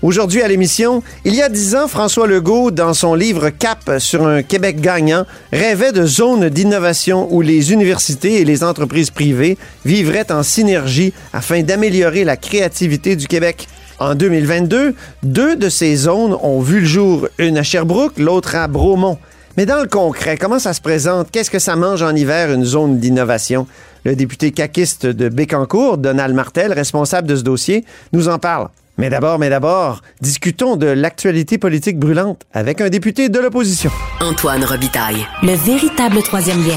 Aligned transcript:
Aujourd'hui 0.00 0.42
à 0.42 0.48
l'émission, 0.48 1.02
il 1.24 1.34
y 1.34 1.42
a 1.42 1.48
dix 1.48 1.74
ans, 1.74 1.88
François 1.88 2.28
Legault, 2.28 2.70
dans 2.70 2.94
son 2.94 3.14
livre 3.16 3.50
Cap 3.50 3.98
sur 3.98 4.24
un 4.24 4.44
Québec 4.44 4.80
gagnant, 4.80 5.26
rêvait 5.52 5.90
de 5.90 6.06
zones 6.06 6.50
d'innovation 6.50 7.26
où 7.32 7.40
les 7.40 7.72
universités 7.72 8.40
et 8.40 8.44
les 8.44 8.62
entreprises 8.62 9.10
privées 9.10 9.58
vivraient 9.84 10.30
en 10.30 10.44
synergie 10.44 11.12
afin 11.32 11.64
d'améliorer 11.64 12.22
la 12.22 12.36
créativité 12.36 13.16
du 13.16 13.26
Québec. 13.26 13.66
En 13.98 14.14
2022, 14.14 14.94
deux 15.24 15.56
de 15.56 15.68
ces 15.68 15.96
zones 15.96 16.36
ont 16.42 16.60
vu 16.60 16.78
le 16.78 16.86
jour, 16.86 17.26
une 17.38 17.58
à 17.58 17.64
Sherbrooke, 17.64 18.18
l'autre 18.18 18.54
à 18.54 18.68
Bromont. 18.68 19.18
Mais 19.56 19.66
dans 19.66 19.82
le 19.82 19.88
concret, 19.88 20.36
comment 20.36 20.60
ça 20.60 20.74
se 20.74 20.80
présente? 20.80 21.32
Qu'est-ce 21.32 21.50
que 21.50 21.58
ça 21.58 21.74
mange 21.74 22.02
en 22.02 22.14
hiver, 22.14 22.52
une 22.52 22.64
zone 22.64 23.00
d'innovation? 23.00 23.66
Le 24.04 24.14
député 24.14 24.52
caquiste 24.52 25.06
de 25.06 25.28
Bécancourt, 25.28 25.98
Donald 25.98 26.36
Martel, 26.36 26.72
responsable 26.72 27.26
de 27.26 27.34
ce 27.34 27.42
dossier, 27.42 27.84
nous 28.12 28.28
en 28.28 28.38
parle. 28.38 28.68
Mais 28.98 29.10
d'abord, 29.10 29.38
mais 29.38 29.48
d'abord, 29.48 30.02
discutons 30.20 30.74
de 30.74 30.88
l'actualité 30.88 31.56
politique 31.56 32.00
brûlante 32.00 32.42
avec 32.52 32.80
un 32.80 32.88
député 32.88 33.28
de 33.28 33.38
l'opposition. 33.38 33.92
Antoine 34.20 34.64
Robitaille. 34.64 35.24
Le 35.44 35.52
véritable 35.52 36.20
troisième 36.24 36.58
lien. 36.66 36.76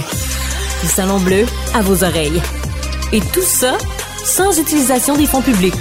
Du 0.84 0.88
Salon 0.88 1.20
Bleu 1.20 1.46
à 1.74 1.82
vos 1.82 2.04
oreilles. 2.04 2.40
Et 3.12 3.22
tout 3.22 3.42
ça 3.42 3.76
sans 4.24 4.60
utilisation 4.60 5.18
des 5.18 5.26
fonds 5.26 5.42
publics. 5.42 5.74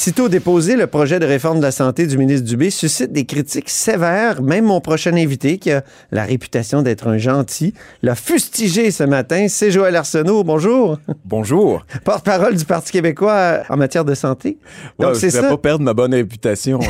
Sitôt 0.00 0.30
déposé, 0.30 0.76
le 0.76 0.86
projet 0.86 1.20
de 1.20 1.26
réforme 1.26 1.58
de 1.58 1.62
la 1.62 1.72
santé 1.72 2.06
du 2.06 2.16
ministre 2.16 2.46
Dubé 2.46 2.70
suscite 2.70 3.12
des 3.12 3.26
critiques 3.26 3.68
sévères. 3.68 4.40
Même 4.40 4.64
mon 4.64 4.80
prochain 4.80 5.14
invité, 5.14 5.58
qui 5.58 5.70
a 5.70 5.84
la 6.10 6.24
réputation 6.24 6.80
d'être 6.80 7.06
un 7.06 7.18
gentil, 7.18 7.74
l'a 8.02 8.14
fustigé 8.14 8.92
ce 8.92 9.04
matin. 9.04 9.44
C'est 9.50 9.70
Joël 9.70 9.94
Arsenault. 9.94 10.42
Bonjour. 10.42 10.98
Bonjour. 11.26 11.84
Porte-parole 12.02 12.56
du 12.56 12.64
Parti 12.64 12.92
québécois 12.92 13.58
en 13.68 13.76
matière 13.76 14.06
de 14.06 14.14
santé. 14.14 14.56
Donc, 14.98 15.16
c'est 15.16 15.28
ça. 15.28 15.42
pas 15.42 15.58
perdre 15.58 15.84
ma 15.84 15.92
bonne 15.92 16.14
réputation. 16.14 16.80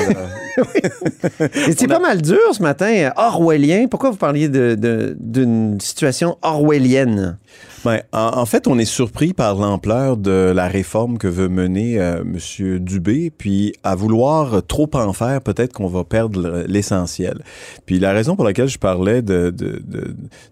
C'est 1.76 1.88
pas 1.88 1.98
mal 1.98 2.22
dur 2.22 2.38
ce 2.52 2.62
matin. 2.62 3.10
Orwellien. 3.16 3.88
Pourquoi 3.88 4.10
vous 4.10 4.18
parliez 4.18 4.48
d'une 4.48 5.80
situation 5.80 6.38
orwellienne? 6.42 7.38
Ben, 7.82 8.02
en, 8.12 8.44
fait, 8.44 8.68
on 8.68 8.78
est 8.78 8.84
surpris 8.84 9.32
par 9.32 9.54
l'ampleur 9.54 10.18
de 10.18 10.52
la 10.54 10.68
réforme 10.68 11.16
que 11.16 11.28
veut 11.28 11.48
mener 11.48 11.98
euh, 11.98 12.20
M. 12.20 12.78
Dubé, 12.78 13.30
puis 13.30 13.72
à 13.82 13.94
vouloir 13.94 14.62
trop 14.66 14.90
en 14.92 15.14
faire, 15.14 15.40
peut-être 15.40 15.72
qu'on 15.72 15.86
va 15.86 16.04
perdre 16.04 16.64
l'essentiel. 16.68 17.42
Puis 17.86 17.98
la 17.98 18.12
raison 18.12 18.36
pour 18.36 18.44
laquelle 18.44 18.68
je 18.68 18.78
parlais 18.78 19.22
de, 19.22 19.54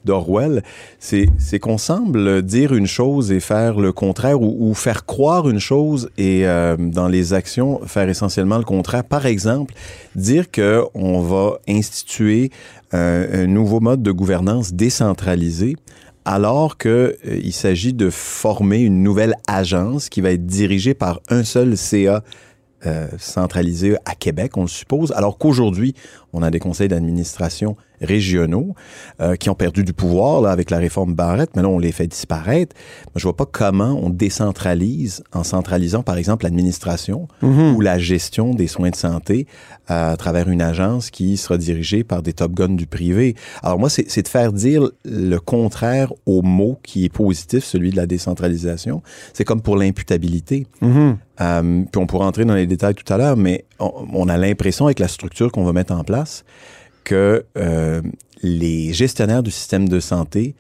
d'Orwell, 0.07 0.63
c'est, 0.99 1.29
c'est 1.39 1.59
qu'on 1.59 1.77
semble 1.77 2.41
dire 2.41 2.73
une 2.73 2.87
chose 2.87 3.31
et 3.31 3.41
faire 3.41 3.79
le 3.79 3.93
contraire, 3.93 4.41
ou, 4.41 4.73
faire 4.73 5.05
croire 5.05 5.51
une 5.51 5.61
chose 5.61 6.09
et 6.17 6.47
euh, 6.47 6.77
dans 6.79 7.09
les 7.09 7.35
actions 7.35 7.81
faire 7.85 8.09
essentiellement 8.09 8.59
le 8.59 8.65
contraire. 8.65 9.05
Par 9.05 9.27
exemple, 9.27 9.75
dire 10.17 10.51
que 10.51 10.83
on 10.95 11.21
va 11.21 11.59
instituer 11.69 12.51
un 12.93 13.47
nouveau 13.47 13.81
mode 13.81 14.03
de 14.03 14.13
gouvernance 14.13 14.73
décentralisé 14.73 15.77
alors 16.29 16.77
qu'il 16.77 16.91
euh, 16.91 17.51
s'agit 17.53 17.95
de 17.95 18.11
former 18.11 18.81
une 18.81 19.03
nouvelle 19.03 19.37
agence 19.47 20.11
qui 20.11 20.21
va 20.21 20.33
être 20.33 20.45
dirigée 20.45 20.93
par 20.93 21.21
un 21.31 21.43
seul 21.43 21.75
CA 21.75 22.23
euh, 22.85 23.09
centralisé 23.17 23.97
à 24.05 24.15
Québec, 24.15 24.59
on 24.59 24.63
le 24.63 24.69
suppose, 24.69 25.11
alors 25.13 25.39
qu'aujourd'hui, 25.39 25.95
on 26.35 26.43
a 26.43 26.51
des 26.51 26.59
conseils 26.59 26.89
d'administration 26.89 27.79
régionaux 28.01 28.75
euh, 29.21 29.37
qui 29.37 29.51
ont 29.51 29.55
perdu 29.55 29.85
du 29.85 29.93
pouvoir 29.93 30.41
là, 30.41 30.51
avec 30.51 30.71
la 30.71 30.79
réforme 30.79 31.15
Barrette, 31.15 31.51
mais 31.57 31.63
là, 31.63 31.69
on 31.69 31.79
les 31.79 31.93
fait 31.93 32.07
disparaître. 32.07 32.75
Je 33.17 33.23
vois 33.25 33.37
pas 33.37 33.47
comment 33.47 33.99
on 34.03 34.11
décentralise 34.11 35.23
en 35.33 35.45
centralisant, 35.45 36.03
par 36.03 36.17
exemple, 36.17 36.45
l'administration 36.45 37.29
Mhm. 37.43 37.75
ou 37.77 37.81
la 37.81 37.99
gestion 37.99 38.55
des 38.55 38.67
soins 38.67 38.91
de 38.91 38.97
santé 38.97 39.47
à 39.87 40.17
travers 40.19 40.49
une 40.49 40.63
agence 40.63 41.11
qui 41.11 41.37
sera 41.37 41.57
dirigée 41.59 42.05
par 42.05 42.23
des 42.23 42.33
top 42.33 42.53
guns 42.53 42.69
du 42.77 42.87
privé. 42.87 43.35
Alors 43.63 43.79
moi, 43.79 43.89
c'est 43.91 44.09
c'est 44.11 44.23
de 44.23 44.29
faire 44.29 44.53
dire 44.53 44.91
le 45.05 45.39
contraire 45.39 46.13
au 46.27 46.43
mot 46.43 46.79
qui 46.83 47.05
est 47.05 47.09
positif, 47.13 47.65
celui 47.65 47.91
de 47.91 47.97
la 47.97 48.07
décentralisation. 48.07 49.03
C'est 49.33 49.45
comme 49.45 49.61
pour 49.63 49.77
l'imputabilité. 49.77 50.67
Mhm. 50.81 51.17
Euh, 51.41 51.83
puis 51.91 52.01
on 52.03 52.07
pourra 52.07 52.27
entrer 52.27 52.45
dans 52.45 52.55
les 52.55 52.67
détails 52.67 52.95
tout 52.95 53.11
à 53.13 53.17
l'heure, 53.17 53.37
mais 53.37 53.65
on, 53.79 53.93
on 54.13 54.29
a 54.29 54.37
l'impression 54.37 54.87
avec 54.87 54.99
la 54.99 55.09
structure 55.09 55.53
qu'on 55.53 55.65
va 55.65 55.73
mettre 55.73 55.93
en 55.93 56.05
place 56.05 56.45
que 57.09 57.45
euh, 57.57 58.03
les 58.43 58.93
gestionnaires 58.93 59.43
du 59.43 59.51
système 59.51 59.89
de 59.89 59.99
santé 60.01 60.55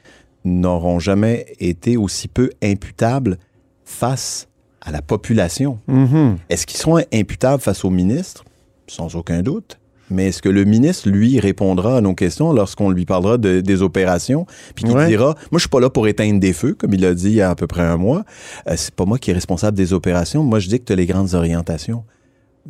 n'auront 0.44 0.98
jamais 0.98 1.46
été 1.60 1.96
aussi 1.96 2.26
peu 2.28 2.48
imputables 2.62 3.36
face 3.84 4.48
à 4.80 4.90
la 4.90 5.02
population. 5.02 5.78
Mhm. 5.88 6.38
Est-ce 6.48 6.66
qu'ils 6.66 6.78
seront 6.78 6.98
imputables 7.12 7.62
face 7.62 7.84
au 7.84 7.90
ministre? 7.90 8.44
Sans 8.86 9.14
aucun 9.14 9.42
doute. 9.42 9.78
Mais 10.10 10.28
est-ce 10.28 10.40
que 10.40 10.48
le 10.48 10.64
ministre, 10.64 11.10
lui, 11.10 11.38
répondra 11.38 11.98
à 11.98 12.00
nos 12.00 12.14
questions 12.14 12.54
lorsqu'on 12.54 12.88
lui 12.88 13.04
parlera 13.04 13.36
de- 13.36 13.60
des 13.60 13.82
opérations, 13.82 14.46
puis 14.74 14.84
qu'il 14.86 14.94
Ouais. 14.96 15.06
dira, 15.06 15.34
moi, 15.50 15.58
je 15.58 15.58
suis 15.58 15.68
pas 15.68 15.80
là 15.80 15.90
pour 15.90 16.08
éteindre 16.08 16.40
des 16.40 16.54
feux, 16.54 16.72
comme 16.72 16.94
il 16.94 17.04
a 17.04 17.12
dit 17.12 17.26
il 17.26 17.34
y 17.34 17.42
a 17.42 17.50
à 17.50 17.54
peu 17.54 17.66
près 17.66 17.82
un 17.82 17.98
mois. 17.98 18.24
Euh, 18.68 18.72
c'est 18.76 18.94
pas 18.94 19.04
moi 19.04 19.18
qui 19.18 19.30
est 19.30 19.34
responsable 19.34 19.76
des 19.76 19.92
opérations. 19.92 20.42
Moi, 20.42 20.60
je 20.60 20.68
dis 20.68 20.78
que 20.80 20.84
tu 20.86 20.92
as 20.94 20.96
les 20.96 21.04
grandes 21.04 21.34
orientations. 21.34 22.04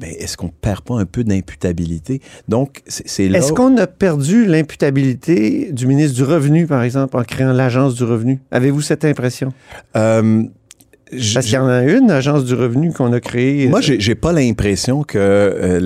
Mais 0.00 0.12
est-ce 0.12 0.36
qu'on 0.36 0.48
perd 0.48 0.82
pas 0.82 0.94
un 0.94 1.06
peu 1.06 1.24
d'imputabilité? 1.24 2.20
Donc, 2.46 2.82
c'est 2.86 3.28
là... 3.28 3.38
Est-ce 3.38 3.52
qu'on 3.52 3.76
a 3.78 3.86
perdu 3.86 4.46
l'imputabilité 4.46 5.72
du 5.72 5.86
ministre 5.86 6.14
du 6.16 6.22
Revenu, 6.22 6.66
par 6.66 6.82
exemple, 6.82 7.16
en 7.16 7.24
créant 7.24 7.52
l'Agence 7.52 7.94
du 7.94 8.04
Revenu? 8.04 8.40
Avez-vous 8.50 8.80
cette 8.80 9.04
impression? 9.04 9.52
Euh, 9.96 10.44
Parce 11.10 11.46
qu'il 11.46 11.54
y 11.54 11.58
en 11.58 11.66
a 11.66 11.82
une, 11.82 12.08
l'Agence 12.08 12.44
du 12.44 12.54
Revenu, 12.54 12.92
qu'on 12.92 13.12
a 13.12 13.20
créée. 13.20 13.66
Moi, 13.66 13.78
euh, 13.78 13.82
j'ai 13.82 13.98
j'ai 13.98 14.14
pas 14.14 14.32
l'impression 14.32 15.02
que 15.02 15.18
euh, 15.18 15.80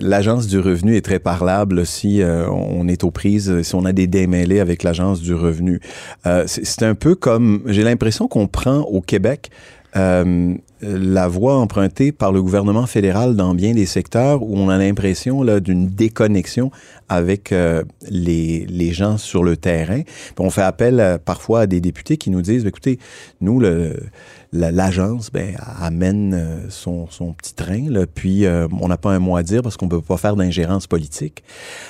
l'agence 0.00 0.46
du 0.46 0.58
revenu 0.58 0.96
est 0.96 1.04
très 1.04 1.18
parlable 1.18 1.84
si 1.86 2.22
euh, 2.22 2.48
on 2.50 2.88
est 2.88 3.04
aux 3.04 3.10
prises, 3.10 3.62
si 3.62 3.74
on 3.74 3.84
a 3.84 3.92
des 3.92 4.06
démêlés 4.06 4.60
avec 4.60 4.82
l'agence 4.82 5.20
du 5.20 5.34
revenu. 5.34 5.80
Euh, 6.26 6.44
c'est 6.46 6.64
c'est 6.64 6.84
un 6.84 6.94
peu 6.94 7.14
comme, 7.14 7.62
j'ai 7.66 7.82
l'impression 7.82 8.28
qu'on 8.28 8.46
prend 8.46 8.80
au 8.80 9.02
Québec 9.02 9.50
euh, 9.94 10.54
la 10.82 11.26
voie 11.26 11.56
empruntée 11.56 12.12
par 12.12 12.32
le 12.32 12.42
gouvernement 12.42 12.86
fédéral 12.86 13.34
dans 13.34 13.54
bien 13.54 13.72
des 13.72 13.86
secteurs 13.86 14.42
où 14.42 14.56
on 14.56 14.68
a 14.68 14.76
l'impression 14.76 15.44
d'une 15.60 15.88
déconnexion 15.88 16.70
avec 17.08 17.52
euh, 17.52 17.82
les, 18.08 18.66
les 18.68 18.92
gens 18.92 19.16
sur 19.16 19.42
le 19.42 19.56
terrain. 19.56 20.02
On 20.38 20.50
fait 20.50 20.62
appel 20.62 21.00
euh, 21.00 21.18
parfois 21.18 21.60
à 21.60 21.66
des 21.66 21.80
députés 21.80 22.16
qui 22.16 22.30
nous 22.30 22.42
disent, 22.42 22.66
écoutez, 22.66 22.98
nous, 23.40 23.58
le, 23.58 23.96
l'agence 24.56 25.30
ben, 25.30 25.56
amène 25.80 26.34
euh, 26.34 26.70
son, 26.70 27.08
son 27.08 27.32
petit 27.32 27.54
train, 27.54 27.86
puis 28.14 28.46
euh, 28.46 28.68
on 28.80 28.88
n'a 28.88 28.96
pas 28.96 29.10
un 29.10 29.18
mot 29.18 29.36
à 29.36 29.42
dire 29.42 29.62
parce 29.62 29.76
qu'on 29.76 29.88
peut 29.88 30.00
pas 30.00 30.16
faire 30.16 30.36
d'ingérence 30.36 30.86
politique. 30.86 31.42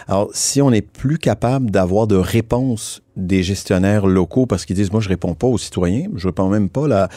Alors, 0.09 0.31
si 0.33 0.61
on 0.63 0.71
n'est 0.71 0.83
plus 0.83 1.19
capable 1.19 1.71
d'avoir 1.71 2.07
de 2.07 2.17
réponses 2.17 3.03
des 3.17 3.43
gestionnaires 3.43 4.07
locaux 4.07 4.47
parce 4.47 4.65
qu'ils 4.65 4.77
disent, 4.77 4.93
moi, 4.93 5.01
je 5.01 5.09
réponds 5.09 5.35
pas 5.35 5.47
aux 5.47 5.59
citoyens, 5.59 6.09
je 6.15 6.29
réponds 6.29 6.49
même 6.49 6.69
pas 6.69 6.87
là, 6.87 7.09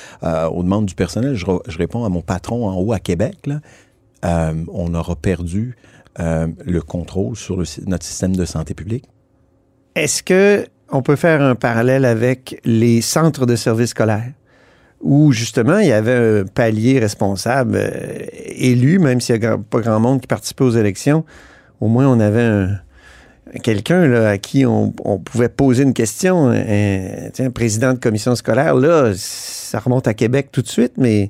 aux 0.49 0.63
demandes 0.63 0.85
du 0.85 0.95
personnel, 0.95 1.35
je, 1.35 1.45
je 1.67 1.77
réponds 1.77 2.05
à 2.05 2.09
mon 2.09 2.21
patron 2.21 2.69
en 2.69 2.75
haut 2.75 2.93
à 2.93 2.99
Québec, 2.99 3.35
là, 3.45 3.59
euh, 4.25 4.53
on 4.71 4.93
aura 4.93 5.15
perdu 5.15 5.75
le 6.17 6.79
contrôle 6.81 7.37
sur 7.37 7.63
notre 7.87 8.03
système 8.03 8.35
de 8.35 8.43
santé 8.43 8.73
publique. 8.73 9.05
Est-ce 9.95 10.21
que 10.21 10.67
on 10.91 11.01
peut 11.01 11.15
faire 11.15 11.41
un 11.41 11.55
parallèle 11.55 12.03
avec 12.03 12.59
les 12.65 13.01
centres 13.01 13.45
de 13.45 13.55
services 13.55 13.91
scolaires? 13.91 14.33
Où 15.01 15.31
justement, 15.31 15.79
il 15.79 15.87
y 15.87 15.91
avait 15.93 16.41
un 16.41 16.43
palier 16.45 16.99
responsable 16.99 17.75
euh, 17.77 18.25
élu, 18.55 18.99
même 18.99 19.21
s'il 19.21 19.39
n'y 19.39 19.45
a 19.45 19.57
pas 19.57 19.79
grand 19.79 19.99
monde 19.99 20.19
qui 20.21 20.27
participait 20.27 20.65
aux 20.65 20.71
élections, 20.71 21.23
au 21.79 21.87
moins 21.87 22.07
on 22.07 22.19
avait 22.19 22.41
un, 22.43 22.69
quelqu'un 23.63 24.07
là, 24.07 24.29
à 24.31 24.37
qui 24.37 24.65
on, 24.65 24.93
on 25.05 25.17
pouvait 25.19 25.47
poser 25.49 25.83
une 25.83 25.93
question. 25.93 26.49
Un, 26.49 27.49
président 27.51 27.93
de 27.93 27.99
commission 27.99 28.35
scolaire, 28.35 28.75
là, 28.75 29.13
ça 29.15 29.79
remonte 29.79 30.07
à 30.07 30.13
Québec 30.13 30.49
tout 30.51 30.61
de 30.61 30.67
suite, 30.67 30.93
mais 30.97 31.29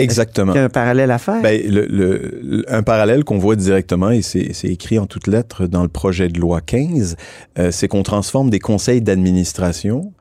Exactement. 0.00 0.52
il 0.52 0.56
y 0.56 0.58
a 0.58 0.64
un 0.64 0.68
parallèle 0.68 1.12
à 1.12 1.18
faire? 1.18 1.40
Ben, 1.40 1.60
le, 1.64 1.86
le- 1.86 2.40
le- 2.42 2.64
un 2.74 2.82
parallèle 2.82 3.22
qu'on 3.22 3.38
voit 3.38 3.54
directement, 3.54 4.10
et 4.10 4.22
c'est 4.22 4.52
c'est 4.54 4.66
écrit 4.68 4.98
en 4.98 5.06
toutes 5.06 5.28
lettres 5.28 5.66
dans 5.68 5.82
le 5.84 5.88
projet 5.88 6.26
de 6.28 6.40
loi 6.40 6.60
15, 6.60 7.14
euh, 7.60 7.70
c'est 7.70 7.86
qu'on 7.86 8.02
transforme 8.02 8.50
des 8.50 8.58
conseils 8.58 9.00
d'administration 9.02 10.12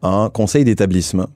en 0.00 0.30
conseils 0.30 0.64
d'établissement. 0.64 1.26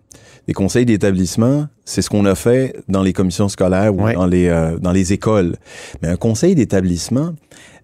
Les 0.48 0.54
conseils 0.54 0.84
d'établissement, 0.84 1.66
c'est 1.84 2.02
ce 2.02 2.10
qu'on 2.10 2.24
a 2.24 2.34
fait 2.34 2.76
dans 2.88 3.02
les 3.02 3.12
commissions 3.12 3.48
scolaires 3.48 3.94
ou 3.94 4.02
Ouais. 4.02 4.14
dans, 4.14 4.26
les, 4.26 4.48
euh, 4.48 4.78
dans 4.78 4.92
les 4.92 5.12
écoles. 5.12 5.56
Mais 6.02 6.08
un 6.08 6.16
conseil 6.16 6.54
d'établissement, 6.54 7.32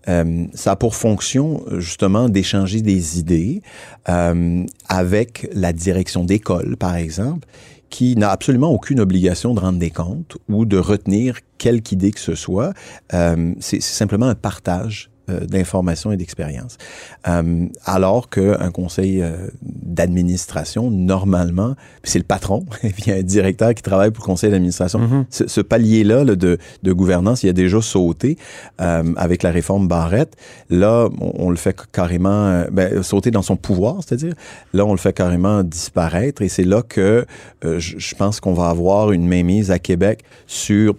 euh, 0.09 0.45
ça 0.55 0.73
a 0.73 0.77
pour 0.77 0.97
fonction 0.97 1.63
justement 1.79 2.29
d'échanger 2.29 2.83
des 2.83 3.19
idées 3.19 3.63
euh, 4.09 4.65
avec 4.89 5.49
la 5.53 5.73
direction 5.73 6.25
d'école, 6.25 6.77
par 6.77 6.97
exemple, 6.97 7.47
qui 7.91 8.17
n'a 8.17 8.31
absolument 8.31 8.71
aucune 8.71 9.01
obligation 9.01 9.55
de 9.55 9.61
rendre 9.61 9.79
des 9.79 9.91
comptes 9.91 10.37
ou 10.49 10.65
de 10.65 10.77
retenir 10.79 11.39
quelque 11.59 11.93
idée 11.93 12.11
que 12.11 12.21
ce 12.21 12.35
soit. 12.35 12.73
Euh, 13.15 13.53
c'est 13.61 13.81
simplement 13.83 14.27
un 14.27 14.35
partage 14.35 15.11
euh, 15.29 15.41
d'informations 15.47 16.13
et 16.13 16.17
d'expérience. 16.17 16.79
Euh, 17.27 17.67
alors 17.85 18.29
qu'un 18.29 18.71
conseil 18.71 19.23
euh, 19.23 19.49
d'administration, 19.63 20.91
normalement, 20.91 21.75
c'est 22.05 22.19
le 22.19 22.25
patron, 22.25 22.65
et 22.83 22.91
puis 22.91 23.05
il 23.07 23.11
y 23.11 23.13
a 23.13 23.17
un 23.17 23.23
directeur 23.23 23.75
qui 23.75 23.83
travaille 23.83 24.11
pour 24.11 24.25
le 24.25 24.27
conseil 24.27 24.51
d'administration. 24.51 24.99
Mhm. 24.99 25.25
Ce, 25.31 25.49
ce 25.49 25.61
palier-là 25.61 26.25
là, 26.25 26.37
de, 26.37 26.59
de 26.83 26.93
gouvernance, 26.93 27.43
il 27.43 27.49
a 27.49 27.53
déjà 27.53 27.81
sauté 27.81 28.39
avec 28.79 29.43
la 29.43 29.51
réforme 29.51 29.89
Barrette. 29.89 30.37
Là, 30.71 31.09
on, 31.21 31.47
on 31.47 31.51
le 31.51 31.57
fait 31.57 31.77
carrément 31.93 32.65
ben, 32.71 33.03
sauter 33.03 33.31
dans 33.31 33.43
son 33.43 33.57
pouvoir, 33.57 33.97
c'est-à-dire. 34.03 34.35
Là, 34.73 34.85
on 34.85 34.93
le 34.93 34.99
fait 34.99 35.13
carrément 35.13 35.63
disparaître, 35.63 36.43
et 36.43 36.49
c'est 36.49 36.65
là 36.65 36.83
que 36.83 37.27
je, 37.63 37.99
je 37.99 38.15
pense 38.15 38.41
qu'on 38.41 38.55
va 38.55 38.69
avoir 38.69 39.13
une 39.13 39.27
mainmise 39.27 39.71
à 39.71 39.79
Québec 39.79 40.23
sur 40.47 40.95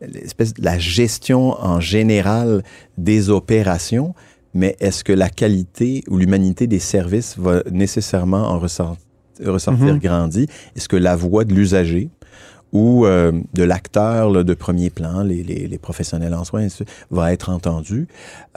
l'espèce 0.00 0.54
de 0.54 0.64
la 0.64 0.78
gestion 0.78 1.52
en 1.60 1.80
général 1.80 2.62
des 2.96 3.30
opérations, 3.30 4.14
mais 4.54 4.76
est-ce 4.80 5.04
que 5.04 5.12
la 5.12 5.28
qualité 5.28 6.02
ou 6.08 6.16
l'humanité 6.16 6.66
des 6.66 6.78
services 6.78 7.36
va 7.38 7.62
nécessairement 7.70 8.44
en 8.48 8.58
ressort- 8.58 8.96
ressortir 9.44 9.94
Mhm. 9.94 9.98
grandi? 9.98 10.46
Est-ce 10.76 10.88
que 10.88 10.96
la 10.96 11.16
voix 11.16 11.44
de 11.44 11.54
l'usager 11.54 12.10
ou 12.72 13.06
euh, 13.06 13.32
de 13.54 13.62
l'acteur 13.62 14.44
de 14.44 14.54
premier 14.54 14.90
plan, 14.90 15.22
les, 15.22 15.42
les, 15.42 15.66
les 15.68 15.78
professionnels 15.78 16.34
en 16.34 16.44
soins, 16.44 16.66
va 17.10 17.32
être 17.32 17.48
entendue? 17.50 18.06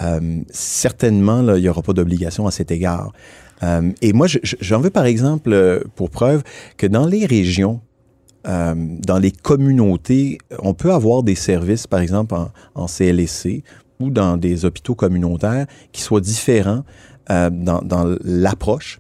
Euh, 0.02 0.40
certainement, 0.50 1.42
là, 1.42 1.58
il 1.58 1.62
n'y 1.62 1.70
aura 1.70 1.82
pas 1.82 1.94
d'obligation 1.94 2.46
à 2.48 2.52
cet 2.52 2.72
égard. 2.72 3.12
Euh, 3.64 3.92
et 4.02 4.12
moi, 4.14 4.28
je- 4.28 4.40
je- 4.44 4.56
j'en 4.60 4.80
veux 4.80 4.90
par 4.90 5.06
exemple 5.06 5.84
pour 5.96 6.10
preuve 6.10 6.42
que 6.78 6.88
dans 6.88 7.06
les 7.06 7.26
régions, 7.26 7.80
euh, 8.48 8.74
dans 9.06 9.20
les 9.20 9.32
communautés, 9.32 10.38
on 10.60 10.74
peut 10.74 10.92
avoir 10.94 11.24
des 11.24 11.36
services, 11.36 11.88
par 11.88 12.00
exemple 12.00 12.36
en, 12.36 12.50
en 12.76 12.88
CLSC 12.88 13.64
ou 14.00 14.10
dans 14.10 14.38
des 14.38 14.66
hôpitaux 14.66 14.96
communautaires 14.96 15.68
qui 15.92 16.02
soient 16.02 16.22
différents 16.22 16.84
euh, 17.30 17.50
dans, 17.52 17.82
dans 17.82 18.16
l'approche, 18.24 19.00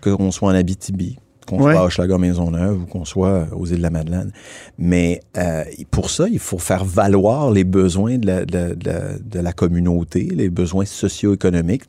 qu'on 0.00 0.30
soit 0.30 0.48
en 0.50 0.54
Abitibi, 0.54 1.18
qu'on 1.46 1.62
Ouais. 1.62 1.72
soit 1.74 1.82
à 1.82 1.84
Hochelaga 1.84 2.16
Maisonneuve 2.16 2.82
ou 2.82 2.86
qu'on 2.86 3.04
soit 3.04 3.48
aux 3.54 3.66
îles 3.66 3.76
de 3.76 3.82
la 3.82 3.90
Madeleine. 3.90 4.32
Mais 4.78 5.20
euh, 5.36 5.62
pour 5.90 6.08
ça, 6.08 6.26
il 6.30 6.38
faut 6.38 6.58
faire 6.58 6.86
valoir 6.86 7.50
les 7.50 7.64
besoins 7.64 8.16
de 8.16 8.26
la, 8.26 8.44
de 8.46 8.52
la- 8.56 8.74
de 8.74 8.86
la- 8.88 9.18
de 9.18 9.38
la 9.40 9.52
communauté, 9.52 10.22
les 10.24 10.48
besoins 10.48 10.86
socio-économiques, 10.86 11.84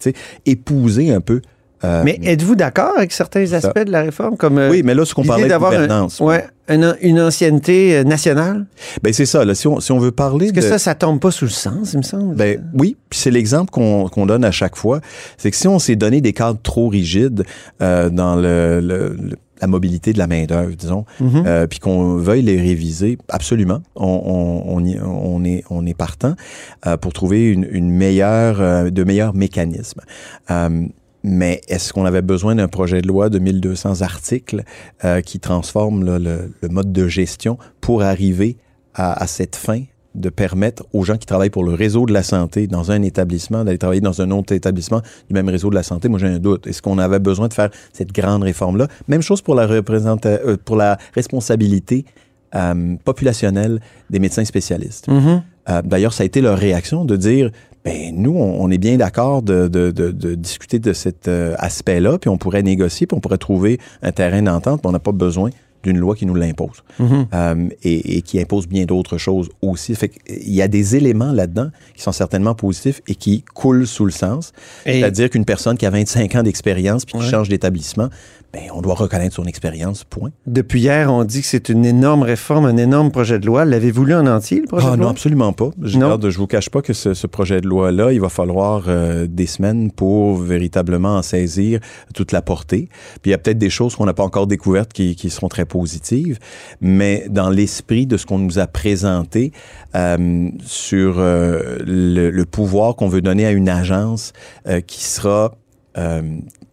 épouser 0.45 1.13
un 1.13 1.21
peu. 1.21 1.41
Euh, 1.85 2.01
Mais 2.03 2.19
êtes-vous 2.23 2.55
d'accord 2.55 2.93
avec 2.97 3.11
certains 3.11 3.45
ça. 3.45 3.57
aspects 3.57 3.85
de 3.85 3.91
la 3.91 4.01
réforme, 4.01 4.37
comme 4.37 4.57
euh, 4.57 4.69
oui, 4.69 4.81
mais 4.83 4.93
là, 4.93 5.05
ce 5.05 5.13
qu'on 5.13 5.23
parlait 5.23 5.47
de 5.47 5.53
un- 5.53 5.59
gouvernance. 5.59 6.19
ouais, 6.19 6.45
une, 6.67 6.95
une 7.01 7.19
ancienneté 7.21 7.97
euh, 7.97 8.03
nationale? 8.03 8.65
Ben, 9.03 9.13
c'est 9.13 9.25
ça. 9.25 9.45
Là, 9.45 9.53
si, 9.55 9.67
on, 9.67 9.79
si 9.79 9.91
on 9.91 9.99
veut 9.99 10.11
parler 10.11 10.47
Est-ce 10.47 10.53
que 10.53 10.61
ça, 10.61 10.77
ça 10.79 10.95
tombe 10.95 11.19
pas 11.19 11.31
sous 11.31 11.45
le 11.45 11.51
sens, 11.51 11.93
il 11.93 11.97
me 11.97 12.03
semble? 12.03 12.35
Ben 12.35 12.61
oui, 12.73 12.97
puis 13.09 13.19
c'est 13.19 13.31
l'exemple 13.31 13.71
qu'on 13.71 14.07
qu'on 14.09 14.25
donne 14.25 14.43
à 14.43 14.51
chaque 14.51 14.75
fois. 14.75 14.99
C'est 15.37 15.51
que 15.51 15.57
si 15.57 15.67
on 15.67 15.79
s'est 15.79 15.95
donné 15.95 16.21
des 16.21 16.33
cadres 16.33 16.59
trop 16.61 16.87
rigides 16.89 17.43
euh, 17.81 18.09
dans 18.09 18.35
le, 18.35 18.79
le- 18.81 19.15
le- 19.19 19.35
la 19.61 19.67
mobilité 19.67 20.11
de 20.11 20.17
la 20.17 20.27
main 20.27 20.43
d'œuvre, 20.43 20.75
disons, 20.77 21.05
Mhm. 21.21 21.43
euh, 21.47 21.65
puis 21.65 21.79
qu'on 21.79 22.17
veuille 22.17 22.41
les 22.41 22.59
réviser, 22.59 23.17
absolument, 23.29 23.81
on, 23.95 24.05
on, 24.05 24.75
on, 24.75 24.85
y- 24.85 24.99
on 25.01 25.45
est 25.45 25.63
on 25.69 25.85
est 25.85 25.93
partant 25.93 26.35
euh, 26.87 26.97
pour 26.97 27.13
trouver 27.13 27.45
une, 27.51 27.65
une 27.71 27.89
meilleure 27.89 28.57
euh, 28.59 28.89
de 28.89 29.03
meilleurs 29.05 29.33
mécanismes. 29.33 30.01
Mais 31.27 31.61
est-ce 31.67 31.91
qu'on 31.91 32.05
avait 32.05 32.21
besoin 32.21 32.53
d'un 32.53 32.67
projet 32.67 33.01
de 33.01 33.07
loi 33.07 33.29
de 33.29 33.39
1200 33.39 34.01
articles 34.01 34.63
euh, 35.03 35.21
qui 35.21 35.39
transforme 35.39 36.05
là, 36.05 36.19
le, 36.19 36.53
le 36.61 36.69
mode 36.69 36.91
de 36.91 37.07
gestion 37.07 37.57
pour 37.81 38.03
arriver 38.03 38.57
à, 38.93 39.23
à 39.23 39.25
cette 39.25 39.55
fin 39.55 39.81
de 40.13 40.29
permettre 40.29 40.85
aux 40.93 41.03
gens 41.03 41.17
qui 41.17 41.25
travaillent 41.25 41.49
pour 41.49 41.63
le 41.63 41.73
réseau 41.73 42.05
de 42.05 42.13
la 42.13 42.21
santé 42.21 42.67
dans 42.67 42.91
un 42.91 43.01
établissement 43.01 43.63
d'aller 43.63 43.79
travailler 43.79 44.01
dans 44.01 44.21
un 44.21 44.29
autre 44.29 44.53
établissement 44.53 45.01
du 45.27 45.33
même 45.33 45.49
réseau 45.49 45.71
de 45.71 45.75
la 45.75 45.83
santé, 45.83 46.09
moi 46.09 46.19
j'ai 46.19 46.27
un 46.27 46.37
doute. 46.37 46.67
Est-ce 46.67 46.83
qu'on 46.83 46.99
avait 46.99 47.19
besoin 47.19 47.47
de 47.47 47.53
faire 47.53 47.71
cette 47.91 48.13
grande 48.13 48.43
réforme-là? 48.43 48.87
Même 49.07 49.23
chose 49.23 49.41
pour 49.41 49.55
la, 49.55 49.63
euh, 49.63 50.57
pour 50.63 50.75
la 50.75 50.97
responsabilité 51.15 52.05
euh, 52.53 52.95
populationnelle 53.03 53.81
des 54.09 54.19
médecins 54.19 54.45
spécialistes. 54.45 55.07
Mhm. 55.07 55.43
Euh, 55.69 55.81
D'ailleurs, 55.81 56.13
ça 56.13 56.23
a 56.23 56.25
été 56.25 56.41
leur 56.41 56.57
réaction 56.57 57.03
de 57.03 57.15
dire, 57.17 57.49
ben 57.85 58.13
nous, 58.15 58.31
on, 58.35 58.61
on 58.63 58.69
est 58.71 58.77
bien 58.79 58.97
d'accord 58.97 59.41
de, 59.43 59.67
de, 59.67 59.91
de, 59.91 60.11
de 60.11 60.35
discuter 60.35 60.79
de 60.79 60.91
cet 60.91 61.27
euh, 61.27 61.55
aspect-là, 61.59 62.17
puis 62.17 62.29
on 62.29 62.37
pourrait 62.37 62.63
négocier, 62.63 63.05
puis 63.07 63.15
on 63.15 63.19
pourrait 63.21 63.37
trouver 63.37 63.79
un 64.01 64.11
terrain 64.11 64.41
d'entente, 64.41 64.81
puis 64.81 64.89
on 64.89 64.91
n'a 64.91 64.99
pas 64.99 65.11
besoin 65.11 65.51
d'une 65.83 65.99
loi 65.99 66.15
qui 66.15 66.25
nous 66.25 66.33
l'impose 66.33 66.83
Mhm. 66.97 67.27
euh, 67.31 67.67
et, 67.83 68.17
et 68.17 68.21
qui 68.23 68.41
impose 68.41 68.67
bien 68.67 68.85
d'autres 68.85 69.19
choses 69.19 69.49
aussi. 69.61 69.93
Fait 69.93 70.09
qu'il 70.09 70.51
y 70.51 70.63
a 70.63 70.67
des 70.67 70.95
éléments 70.95 71.31
là-dedans 71.31 71.69
qui 71.95 72.01
sont 72.01 72.11
certainement 72.11 72.55
positifs 72.55 73.01
et 73.07 73.13
qui 73.13 73.43
coulent 73.43 73.85
sous 73.85 74.05
le 74.05 74.11
sens. 74.11 74.51
Et- 74.87 74.93
C'est-à-dire 75.01 75.29
qu'une 75.29 75.45
personne 75.45 75.77
qui 75.77 75.85
a 75.85 75.91
25 75.91 76.33
ans 76.33 76.41
d'expérience 76.41 77.05
puis 77.05 77.19
qui 77.19 77.23
Ouais. 77.25 77.29
change 77.29 77.49
d'établissement, 77.49 78.09
ben, 78.55 78.69
on 78.73 78.79
doit 78.81 78.93
reconnaître 78.95 79.35
son 79.35 79.43
expérience, 79.43 80.05
point. 80.05 80.31
Depuis 80.47 80.79
hier, 80.79 81.11
on 81.11 81.25
dit 81.25 81.41
que 81.41 81.47
c'est 81.47 81.67
une 81.67 81.83
énorme 81.83 82.23
réforme, 82.23 82.65
un 82.65 82.77
énorme 82.77 83.11
projet 83.11 83.37
de 83.37 83.45
loi. 83.45 83.65
L'avez-vous 83.65 84.05
lu 84.05 84.15
en 84.15 84.25
entier, 84.27 84.61
le 84.61 84.65
projet 84.67 84.85
Ah 84.87 84.91
de 84.91 84.95
non, 84.95 85.01
loi? 85.03 85.11
absolument 85.11 85.51
pas. 85.51 85.71
Je, 85.81 85.97
Non? 85.99 86.17
je 86.21 86.37
vous 86.37 86.47
cache 86.47 86.69
pas 86.69 86.81
que 86.81 86.93
ce, 86.93 87.13
ce 87.13 87.27
projet 87.27 87.59
de 87.59 87.67
loi-là, 87.67 88.13
il 88.13 88.21
va 88.21 88.29
falloir 88.29 88.85
euh, 88.87 89.27
des 89.29 89.45
semaines 89.45 89.91
pour 89.91 90.37
véritablement 90.37 91.17
en 91.17 91.21
saisir 91.21 91.81
toute 92.13 92.31
la 92.31 92.41
portée. 92.41 92.87
Puis 93.21 93.25
il 93.25 93.31
y 93.31 93.33
a 93.33 93.37
peut-être 93.37 93.57
des 93.57 93.69
choses 93.69 93.93
qu'on 93.97 94.05
n'a 94.05 94.13
pas 94.13 94.23
encore 94.23 94.47
découvertes 94.47 94.93
qui, 94.93 95.17
qui 95.17 95.29
seront 95.29 95.49
très 95.49 95.65
positives, 95.65 96.39
mais 96.79 97.25
dans 97.29 97.49
l'esprit 97.49 98.07
de 98.07 98.15
ce 98.15 98.25
qu'on 98.25 98.39
nous 98.39 98.57
a 98.57 98.67
présenté 98.67 99.51
euh, 99.95 100.47
sur 100.63 101.15
euh, 101.19 101.79
le, 101.85 102.29
le 102.29 102.45
pouvoir 102.45 102.95
qu'on 102.95 103.09
veut 103.09 103.21
donner 103.21 103.45
à 103.45 103.51
une 103.51 103.67
agence 103.67 104.31
qui 104.87 105.03
sera 105.03 105.55
euh, 105.97 106.21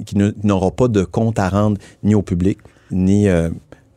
qui 0.04 0.16
n'aura 0.44 0.70
pas 0.70 0.88
de 0.88 1.04
compte 1.04 1.38
à 1.38 1.48
rendre 1.48 1.78
ni 2.02 2.14
au 2.14 2.22
public 2.22 2.58
ni 2.90 3.28
euh, 3.28 3.48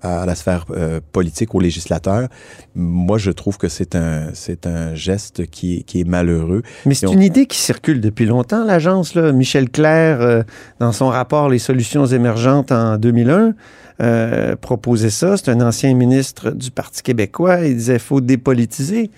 à 0.01 0.25
la 0.27 0.35
sphère 0.35 0.65
euh, 0.69 0.99
politique, 1.11 1.55
aux 1.55 1.59
législateurs. 1.59 2.27
Moi, 2.75 3.17
je 3.17 3.31
trouve 3.31 3.57
que 3.57 3.67
c'est 3.69 3.95
un, 3.95 4.29
c'est 4.33 4.67
un 4.67 4.93
geste 4.93 5.47
qui, 5.47 5.77
est- 5.77 5.81
qui 5.83 6.01
est 6.01 6.03
malheureux. 6.03 6.61
Mais 6.85 6.93
c'est 6.93 7.07
on- 7.07 7.13
une 7.13 7.23
idée 7.23 7.47
qui 7.47 7.57
circule 7.57 8.01
depuis 8.01 8.25
longtemps, 8.27 8.63
l'agence. 8.63 9.15
là. 9.15 9.31
Michel 9.31 9.69
Clair, 9.69 10.21
euh, 10.21 10.43
dans 10.79 10.91
son 10.91 11.07
rapport 11.07 11.49
Les 11.49 11.57
solutions 11.59 12.05
émergentes 12.05 12.71
en 12.71 12.97
2001, 12.97 13.53
euh, 14.01 14.55
proposait 14.55 15.09
ça. 15.09 15.37
C'est 15.37 15.49
un 15.49 15.61
ancien 15.61 15.93
ministre 15.95 16.51
du 16.51 16.69
Parti 16.69 17.01
québécois. 17.01 17.65
Il 17.65 17.75
disait 17.75 17.97
faut 17.97 18.21
dépolitiser. 18.21 19.09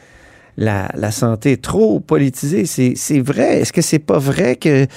La, 0.60 1.12
santé 1.12 1.52
est 1.52 1.62
trop 1.62 2.00
politisée. 2.00 2.66
C'est 2.66 3.20
vrai. 3.20 3.60
Est-ce 3.60 3.72
que 3.72 3.84
c'est 3.84 4.00
pas 4.00 4.18
vrai 4.18 4.56
que 4.56 4.88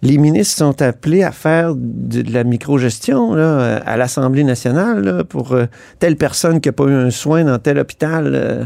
les 0.00 0.16
ministres 0.16 0.56
sont 0.56 0.80
appelés 0.80 1.22
à 1.22 1.30
faire 1.30 1.74
de, 1.76 2.32
la 2.32 2.42
microgestion 2.42 3.34
à 3.34 3.96
l'Assemblée 3.98 4.44
nationale 4.44 5.24
pour 5.28 5.52
euh, 5.52 5.66
telle 5.98 6.16
personne 6.16 6.60
qui 6.62 6.70
n'a 6.70 6.72
pas 6.72 6.84
eu 6.84 6.94
un 6.94 7.10
soin 7.10 7.44
dans 7.44 7.58
tel 7.58 7.78
hôpital? 7.78 8.32
euh? 8.34 8.64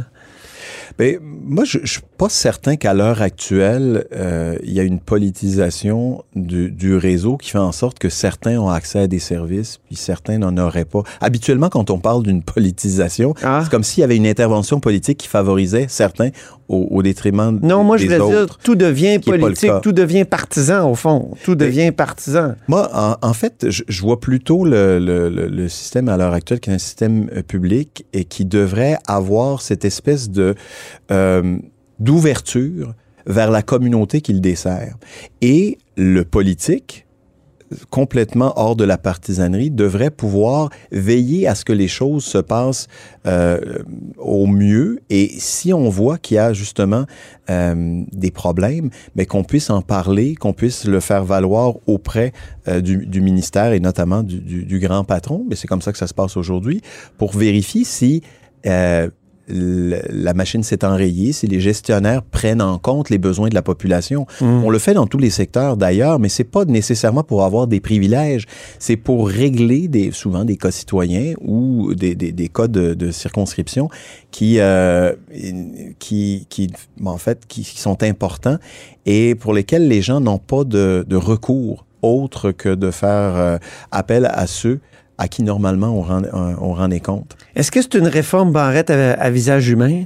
Ben, 0.96 1.18
moi, 1.20 1.64
je, 1.64 1.78
pas 2.16 2.28
certain 2.28 2.76
qu'à 2.76 2.94
l'heure 2.94 3.23
actuelle, 3.23 4.06
euh, 4.14 4.56
il 4.62 4.73
y 4.73 4.80
a 4.80 4.83
une 4.85 5.00
politisation 5.00 6.25
du, 6.35 6.71
du 6.71 6.97
réseau 6.97 7.37
qui 7.37 7.50
fait 7.50 7.59
en 7.59 7.73
sorte 7.73 7.99
que 7.99 8.09
certains 8.09 8.59
ont 8.59 8.68
accès 8.68 9.00
à 9.00 9.06
des 9.06 9.18
services, 9.18 9.78
puis 9.85 9.97
certains 9.97 10.38
n'en 10.38 10.56
auraient 10.56 10.85
pas. 10.85 11.02
Habituellement, 11.21 11.68
quand 11.68 11.90
on 11.90 11.99
parle 11.99 12.23
d'une 12.23 12.42
politisation, 12.42 13.35
Ah. 13.42 13.61
c'est 13.64 13.71
comme 13.71 13.83
s'il 13.83 14.00
y 14.00 14.04
avait 14.04 14.16
une 14.16 14.26
intervention 14.26 14.80
politique 14.80 15.18
qui 15.18 15.28
favorisait 15.28 15.87
certains 15.88 16.30
au, 16.68 16.87
au 16.90 17.02
détriment 17.02 17.59
Non, 17.62 17.85
moi, 17.85 17.97
je 17.97 18.06
des 18.06 18.16
voulais 18.18 18.30
dire, 18.30 18.42
autres. 18.44 18.59
tout 18.62 18.75
devient 18.75 19.18
politique, 19.18 19.71
tout 19.83 19.92
devient 19.92 20.25
partisan, 20.25 20.90
au 20.90 20.94
fond. 20.94 21.33
Tout 21.44 21.54
devient 21.56 21.92
partisan. 21.92 22.54
Moi, 22.68 22.88
en, 22.94 23.16
en 23.21 23.33
fait, 23.35 23.66
je, 23.68 23.83
je 23.87 24.00
vois 24.02 24.18
plutôt 24.21 24.64
le, 24.64 24.99
le- 24.99 25.28
le- 25.28 25.49
le 25.49 25.68
système 25.68 26.09
à 26.09 26.16
l'heure 26.16 26.33
actuelle 26.33 26.61
qui 26.61 26.71
est 26.71 26.75
un 26.75 26.78
système 26.78 27.28
euh, 27.37 27.42
public 27.42 28.06
et 28.12 28.25
qui 28.25 28.44
devrait 28.44 28.99
avoir 29.06 29.61
cette 29.61 29.85
espèce 29.85 30.30
de 30.30 30.54
euh, 31.11 31.59
d'ouverture 31.98 32.94
vers 33.26 33.50
la 33.50 33.62
communauté 33.62 34.20
qu'il 34.20 34.40
dessert. 34.40 34.96
Et 35.40 35.78
le 35.96 36.24
politique, 36.24 37.06
complètement 37.90 38.52
hors 38.56 38.76
de 38.76 38.84
la 38.84 38.98
partisanerie, 38.98 39.70
devrait 39.70 40.10
pouvoir 40.10 40.68
veiller 40.92 41.48
à 41.48 41.54
ce 41.54 41.64
que 41.64 41.72
les 41.72 41.88
choses 41.88 42.24
se 42.24 42.38
passent 42.38 42.86
euh, 43.26 43.78
au 44.18 44.46
mieux. 44.46 45.00
Et 45.10 45.32
si 45.38 45.72
on 45.72 45.88
voit 45.88 46.18
qu'il 46.18 46.36
y 46.36 46.38
a 46.38 46.52
justement 46.52 47.04
euh, 47.50 48.02
des 48.12 48.30
problèmes, 48.30 48.90
mais 49.16 49.26
qu'on 49.26 49.42
puisse 49.42 49.70
en 49.70 49.80
parler, 49.82 50.34
qu'on 50.34 50.52
puisse 50.52 50.84
le 50.84 51.00
faire 51.00 51.24
valoir 51.24 51.76
auprès 51.86 52.32
euh, 52.68 52.80
du, 52.80 53.20
ministère 53.20 53.72
et 53.72 53.80
notamment 53.80 54.22
du, 54.22 54.40
du- 54.40 54.64
du 54.64 54.78
grand 54.78 55.04
patron, 55.04 55.44
mais 55.48 55.56
c'est 55.56 55.66
comme 55.66 55.82
ça 55.82 55.90
que 55.90 55.98
ça 55.98 56.06
se 56.06 56.14
passe 56.14 56.36
aujourd'hui, 56.36 56.82
pour 57.16 57.32
vérifier 57.32 57.84
si 57.84 58.22
euh, 58.66 59.08
le- 59.48 60.00
la 60.10 60.32
machine 60.34 60.62
s'est 60.62 60.84
enrayée, 60.84 61.32
si 61.32 61.46
les 61.46 61.60
gestionnaires 61.60 62.22
prennent 62.22 62.62
en 62.62 62.78
compte 62.78 63.10
les 63.10 63.18
besoins 63.18 63.48
de 63.48 63.54
la 63.54 63.62
population. 63.62 64.26
On 64.40 64.70
le 64.70 64.78
fait 64.78 64.94
dans 64.94 65.06
tous 65.06 65.18
les 65.18 65.30
secteurs 65.30 65.76
d'ailleurs, 65.76 66.18
mais 66.18 66.28
c'est 66.28 66.44
pas 66.44 66.64
nécessairement 66.64 67.22
pour 67.22 67.44
avoir 67.44 67.66
des 67.66 67.80
privilèges, 67.80 68.46
c'est 68.78 68.96
pour 68.96 69.28
régler 69.28 69.88
des, 69.88 70.10
souvent 70.12 70.44
des 70.44 70.56
cas 70.56 70.70
citoyens 70.70 71.34
ou 71.42 71.94
des, 71.94 72.14
des, 72.14 72.32
des 72.32 72.48
cas 72.48 72.68
de, 72.68 72.94
de 72.94 73.10
circonscription 73.10 73.88
qui, 74.30 74.58
euh, 74.60 75.12
qui, 75.98 76.46
qui, 76.48 76.70
en 77.04 77.18
fait, 77.18 77.42
qui, 77.48 77.62
qui 77.62 77.80
sont 77.80 78.02
importants 78.02 78.58
et 79.06 79.34
pour 79.34 79.52
lesquels 79.52 79.88
les 79.88 80.02
gens 80.02 80.20
n'ont 80.20 80.38
pas 80.38 80.64
de, 80.64 81.04
de 81.08 81.16
recours 81.16 81.84
autre 82.02 82.50
que 82.52 82.74
de 82.74 82.90
faire 82.90 83.36
euh, 83.36 83.56
appel 83.90 84.26
à 84.26 84.46
ceux 84.46 84.80
à 85.18 85.28
qui 85.28 85.42
normalement 85.42 85.97
on 85.99 86.02
rend, 86.02 86.23
on 86.33 86.75
rend 86.75 86.88
des 86.88 87.00
comptes. 87.00 87.37
Est-ce 87.54 87.71
que 87.71 87.80
c'est 87.83 87.94
une 87.94 88.09
réforme 88.09 88.52
Barrette 88.52 88.90
à, 88.90 89.12
à 89.12 89.30
visage 89.30 89.68
humain? 89.68 90.04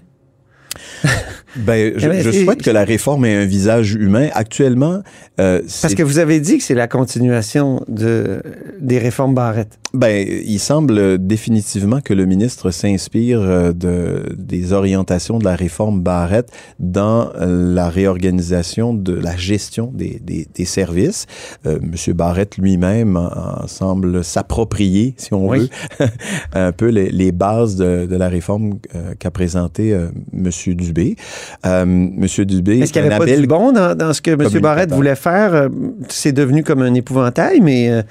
Ben, 1.56 1.92
je, 1.96 2.06
Eh 2.06 2.08
ben, 2.08 2.22
je 2.22 2.30
souhaite 2.30 2.62
que 2.62 2.70
la 2.70 2.84
réforme 2.84 3.24
ait 3.24 3.34
un 3.36 3.44
visage 3.46 3.94
humain. 3.94 4.28
Actuellement, 4.34 5.02
euh, 5.40 5.60
Parce 5.82 5.94
que 5.94 6.02
vous 6.02 6.18
avez 6.18 6.40
dit 6.40 6.58
que 6.58 6.64
c'est 6.64 6.74
la 6.74 6.88
continuation 6.88 7.82
de, 7.88 8.42
des 8.80 8.98
réformes 8.98 9.34
Barrette. 9.34 9.78
ben, 9.94 10.26
il 10.28 10.58
semble 10.58 11.18
définitivement 11.26 12.00
que 12.00 12.12
le 12.14 12.26
ministre 12.26 12.70
s'inspire 12.70 13.40
euh, 13.40 13.72
de, 13.72 14.24
des 14.36 14.72
orientations 14.72 15.38
de 15.38 15.44
la 15.44 15.56
réforme 15.56 16.02
Barrette 16.02 16.50
dans 16.78 17.30
euh, 17.36 17.74
la 17.74 17.88
réorganisation 17.88 18.92
de 18.94 19.14
la 19.14 19.36
gestion 19.36 19.90
des, 19.94 20.20
des, 20.22 20.46
des 20.54 20.64
services. 20.64 21.26
Euh, 21.66 21.78
Monsieur 21.82 22.12
Barrette 22.12 22.58
lui-même 22.58 23.18
semble 23.66 24.22
s'approprier, 24.24 25.14
si 25.16 25.32
on 25.34 25.48
Oui. 25.48 25.70
veut, 26.00 26.06
un 26.52 26.72
peu 26.72 26.88
les, 26.88 27.10
les 27.10 27.32
bases 27.32 27.76
de, 27.76 28.06
de 28.06 28.16
la 28.16 28.28
réforme 28.28 28.78
euh, 28.94 29.14
qu'a 29.18 29.30
présenté 29.30 29.92
euh, 29.94 30.08
Monsieur 30.32 30.74
Dubé. 30.74 31.16
Euh, 31.66 31.84
Monsieur 31.86 32.44
Dubé 32.44 32.80
Est-ce 32.80 32.92
qu'il 32.92 33.02
n'y 33.02 33.08
un 33.08 33.12
avait 33.12 33.40
pas 33.40 33.46
bon 33.46 33.72
dans, 33.72 33.96
dans 33.96 34.12
ce 34.12 34.20
que 34.20 34.30
M. 34.30 34.60
Barrette 34.60 34.92
voulait 34.92 35.16
faire? 35.16 35.54
Euh, 35.54 35.68
C'est 36.08 36.32
devenu 36.32 36.62
comme 36.62 36.82
un 36.82 36.94
épouvantail, 36.94 37.60
mais 37.60 37.90
euh, 37.90 38.02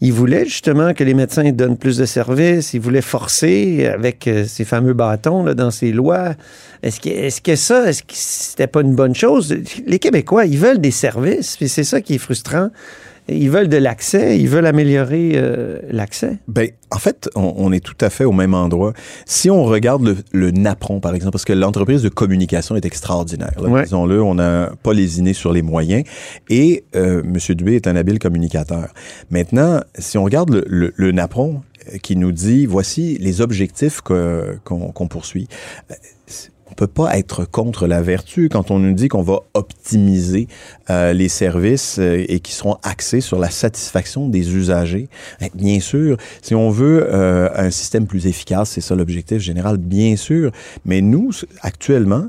il 0.00 0.12
voulait 0.12 0.44
justement 0.44 0.92
que 0.92 1.04
les 1.04 1.14
médecins 1.14 1.50
donnent 1.52 1.76
plus 1.76 1.96
de 1.96 2.04
services. 2.04 2.74
Il 2.74 2.80
voulait 2.80 3.00
forcer 3.00 3.86
avec 3.86 4.26
euh, 4.26 4.44
ces 4.46 4.64
fameux 4.64 4.92
bâtons 4.92 5.44
là, 5.44 5.54
dans 5.54 5.70
ses 5.70 5.92
lois. 5.92 6.34
Est-ce 6.82 7.00
que, 7.00 7.08
est-ce 7.08 7.40
que 7.40 7.56
ça, 7.56 7.88
est-ce 7.88 8.02
que 8.02 8.12
c'était 8.12 8.66
pas 8.66 8.82
une 8.82 8.94
bonne 8.94 9.14
chose? 9.14 9.54
Les 9.86 9.98
Québécois, 9.98 10.44
ils 10.44 10.58
veulent 10.58 10.80
des 10.80 10.90
services, 10.90 11.56
puis 11.56 11.68
c'est 11.68 11.84
ça 11.84 12.00
qui 12.00 12.14
est 12.14 12.18
frustrant. 12.18 12.70
Ils 13.28 13.50
veulent 13.50 13.68
de 13.68 13.76
l'accès, 13.76 14.38
ils 14.38 14.48
veulent 14.48 14.66
améliorer 14.66 15.32
euh, 15.34 15.80
l'accès. 15.90 16.38
Ben, 16.46 16.70
en 16.90 16.98
fait, 16.98 17.28
on, 17.34 17.54
on 17.56 17.72
est 17.72 17.84
tout 17.84 17.96
à 18.00 18.08
fait 18.08 18.24
au 18.24 18.32
même 18.32 18.54
endroit. 18.54 18.92
Si 19.24 19.50
on 19.50 19.64
regarde 19.64 20.04
le, 20.04 20.16
le 20.32 20.50
Napron, 20.52 21.00
par 21.00 21.14
exemple, 21.14 21.32
parce 21.32 21.44
que 21.44 21.52
l'entreprise 21.52 22.02
de 22.02 22.08
communication 22.08 22.76
est 22.76 22.84
extraordinaire. 22.84 23.52
Ouais. 23.58 23.82
Disons-le, 23.82 24.22
on 24.22 24.34
n'a 24.34 24.72
pas 24.82 24.92
lésiné 24.92 25.32
sur 25.32 25.52
les 25.52 25.62
moyens. 25.62 26.04
Et 26.50 26.84
euh, 26.94 27.22
M. 27.24 27.36
Dubé 27.56 27.74
est 27.74 27.88
un 27.88 27.96
habile 27.96 28.18
communicateur. 28.18 28.94
Maintenant, 29.30 29.80
si 29.98 30.18
on 30.18 30.24
regarde 30.24 30.50
le, 30.50 30.64
le, 30.66 30.92
le 30.94 31.12
Napron, 31.12 31.62
euh, 31.92 31.98
qui 31.98 32.16
nous 32.16 32.32
dit, 32.32 32.64
voici 32.66 33.18
les 33.20 33.40
objectifs 33.40 34.00
qu'on 34.00 34.58
qu'on 34.64 35.08
poursuit. 35.08 35.48
Peut 36.76 36.86
pas 36.86 37.16
être 37.18 37.44
contre 37.44 37.86
la 37.86 38.02
vertu 38.02 38.48
quand 38.50 38.70
on 38.70 38.78
nous 38.78 38.92
dit 38.92 39.08
qu'on 39.08 39.22
va 39.22 39.40
optimiser 39.54 40.46
euh, 40.90 41.12
les 41.12 41.28
services 41.28 41.98
euh, 41.98 42.24
et 42.28 42.40
qui 42.40 42.52
seront 42.52 42.76
axés 42.82 43.22
sur 43.22 43.38
la 43.38 43.50
satisfaction 43.50 44.28
des 44.28 44.54
usagers. 44.54 45.08
Ben, 45.40 45.48
Bien 45.54 45.80
sûr, 45.80 46.18
si 46.42 46.54
on 46.54 46.70
veut 46.70 47.08
euh, 47.10 47.48
un 47.54 47.70
système 47.70 48.06
plus 48.06 48.26
efficace, 48.26 48.70
c'est 48.70 48.82
ça 48.82 48.94
l'objectif 48.94 49.38
général, 49.38 49.78
bien 49.78 50.16
sûr. 50.16 50.52
Mais 50.84 51.00
nous, 51.00 51.30
actuellement, 51.62 52.26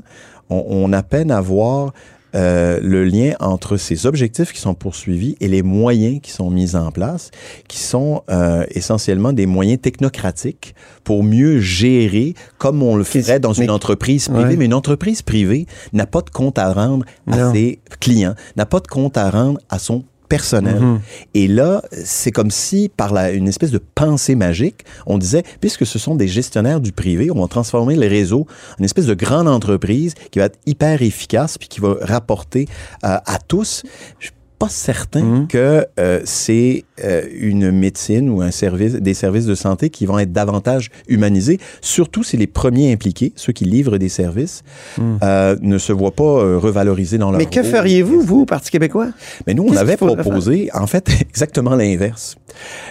on, 0.48 0.64
on 0.66 0.92
a 0.92 1.02
peine 1.02 1.30
à 1.30 1.40
voir 1.40 1.92
euh, 2.34 2.78
le 2.82 3.04
lien 3.04 3.32
entre 3.40 3.76
ces 3.76 4.06
objectifs 4.06 4.52
qui 4.52 4.60
sont 4.60 4.74
poursuivis 4.74 5.36
et 5.40 5.48
les 5.48 5.62
moyens 5.62 6.20
qui 6.22 6.30
sont 6.30 6.50
mis 6.50 6.76
en 6.76 6.90
place, 6.90 7.30
qui 7.68 7.78
sont 7.78 8.22
euh, 8.30 8.64
essentiellement 8.70 9.32
des 9.32 9.46
moyens 9.46 9.80
technocratiques 9.80 10.74
pour 11.04 11.24
mieux 11.24 11.58
gérer 11.60 12.34
comme 12.58 12.82
on 12.82 12.96
le 12.96 13.04
ferait 13.04 13.40
dans 13.40 13.52
une 13.54 13.70
entreprise 13.70 14.28
privée. 14.28 14.50
Ouais. 14.50 14.56
Mais 14.56 14.64
une 14.66 14.74
entreprise 14.74 15.22
privée 15.22 15.66
n'a 15.92 16.06
pas 16.06 16.20
de 16.20 16.30
compte 16.30 16.58
à 16.58 16.72
rendre 16.72 17.04
à 17.30 17.36
Non. 17.36 17.52
ses 17.52 17.80
clients, 18.00 18.34
n'a 18.56 18.66
pas 18.66 18.80
de 18.80 18.86
compte 18.88 19.16
à 19.16 19.30
rendre 19.30 19.58
à 19.70 19.78
son 19.78 20.04
personnel. 20.28 20.80
Mhm. 20.80 21.00
Et 21.34 21.48
là, 21.48 21.82
c'est 22.04 22.30
comme 22.32 22.50
si, 22.50 22.90
par 22.96 23.12
la, 23.12 23.30
une 23.30 23.48
espèce 23.48 23.70
de 23.70 23.80
pensée 23.94 24.34
magique, 24.34 24.84
on 25.06 25.18
disait, 25.18 25.42
puisque 25.60 25.86
ce 25.86 25.98
sont 25.98 26.14
des 26.14 26.28
gestionnaires 26.28 26.80
du 26.80 26.92
privé, 26.92 27.30
on 27.30 27.40
va 27.40 27.48
transformer 27.48 27.96
le 27.96 28.06
réseau 28.06 28.46
en 28.72 28.78
une 28.80 28.84
espèce 28.84 29.06
de 29.06 29.14
grande 29.14 29.48
entreprise 29.48 30.14
qui 30.30 30.38
va 30.38 30.46
être 30.46 30.58
hyper 30.66 31.02
efficace 31.02 31.58
puis 31.58 31.68
qui 31.68 31.80
va 31.80 31.96
rapporter 32.00 32.66
euh, 33.04 33.16
à 33.24 33.38
tous. 33.46 33.82
Je 34.18 34.26
suis 34.26 34.34
pas 34.58 34.68
certain 34.68 35.22
Mhm. 35.22 35.46
que 35.46 35.86
euh, 36.00 36.20
c'est 36.24 36.84
euh, 37.04 37.22
une 37.38 37.70
médecine 37.70 38.28
ou 38.30 38.42
un 38.42 38.50
service, 38.50 38.94
des 38.94 39.14
services 39.14 39.46
de 39.46 39.54
santé 39.54 39.90
qui 39.90 40.06
vont 40.06 40.18
être 40.18 40.32
davantage 40.32 40.90
humanisés, 41.08 41.58
surtout 41.80 42.22
si 42.22 42.36
les 42.36 42.46
premiers 42.46 42.92
impliqués, 42.92 43.32
ceux 43.36 43.52
qui 43.52 43.64
livrent 43.64 43.98
des 43.98 44.08
services, 44.08 44.62
euh, 45.22 45.56
ne 45.62 45.78
se 45.78 45.92
voient 45.92 46.10
pas 46.14 46.24
euh, 46.24 46.58
revalorisés 46.58 47.18
dans 47.18 47.30
leur 47.30 47.38
Hmm. 47.38 47.44
Mais 47.44 47.50
que 47.50 47.62
feriez-vous, 47.62 48.20
vous, 48.20 48.46
Parti 48.46 48.70
québécois? 48.70 49.08
Mais 49.46 49.54
nous, 49.54 49.64
on 49.68 49.76
avait 49.76 49.96
proposé, 49.96 50.70
en 50.74 50.86
fait, 50.88 51.08
exactement 51.28 51.74
l'inverse. 51.76 52.36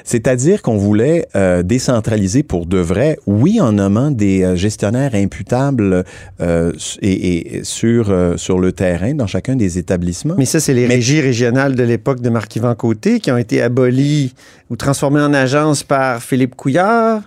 C'est-à-dire 0.03 0.61
qu'on 0.61 0.77
voulait 0.77 1.27
euh, 1.35 1.63
décentraliser 1.63 2.43
pour 2.43 2.65
de 2.65 2.77
vrai, 2.77 3.17
oui, 3.27 3.59
en 3.59 3.73
nommant 3.73 4.11
des 4.11 4.55
gestionnaires 4.55 5.15
imputables 5.15 6.03
euh, 6.39 6.71
et, 7.01 7.57
et 7.57 7.63
sur, 7.63 8.09
euh, 8.09 8.37
sur 8.37 8.59
le 8.59 8.71
terrain 8.71 9.13
dans 9.13 9.27
chacun 9.27 9.55
des 9.55 9.77
établissements. 9.77 10.35
Mais 10.37 10.45
ça, 10.45 10.59
c'est 10.59 10.73
les 10.73 10.87
Mais- 10.87 10.95
régies 10.95 11.19
régionales 11.19 11.75
de 11.75 11.83
l'époque 11.83 12.21
de 12.21 12.29
Marc-Yvan 12.29 12.75
Côté 12.75 13.19
qui 13.19 13.31
ont 13.31 13.37
été 13.37 13.61
abolies 13.61 13.96
ou 14.69 14.75
transformées 14.75 15.21
en 15.21 15.33
agences 15.33 15.83
par 15.83 16.21
Philippe 16.21 16.55
Couillard. 16.55 17.21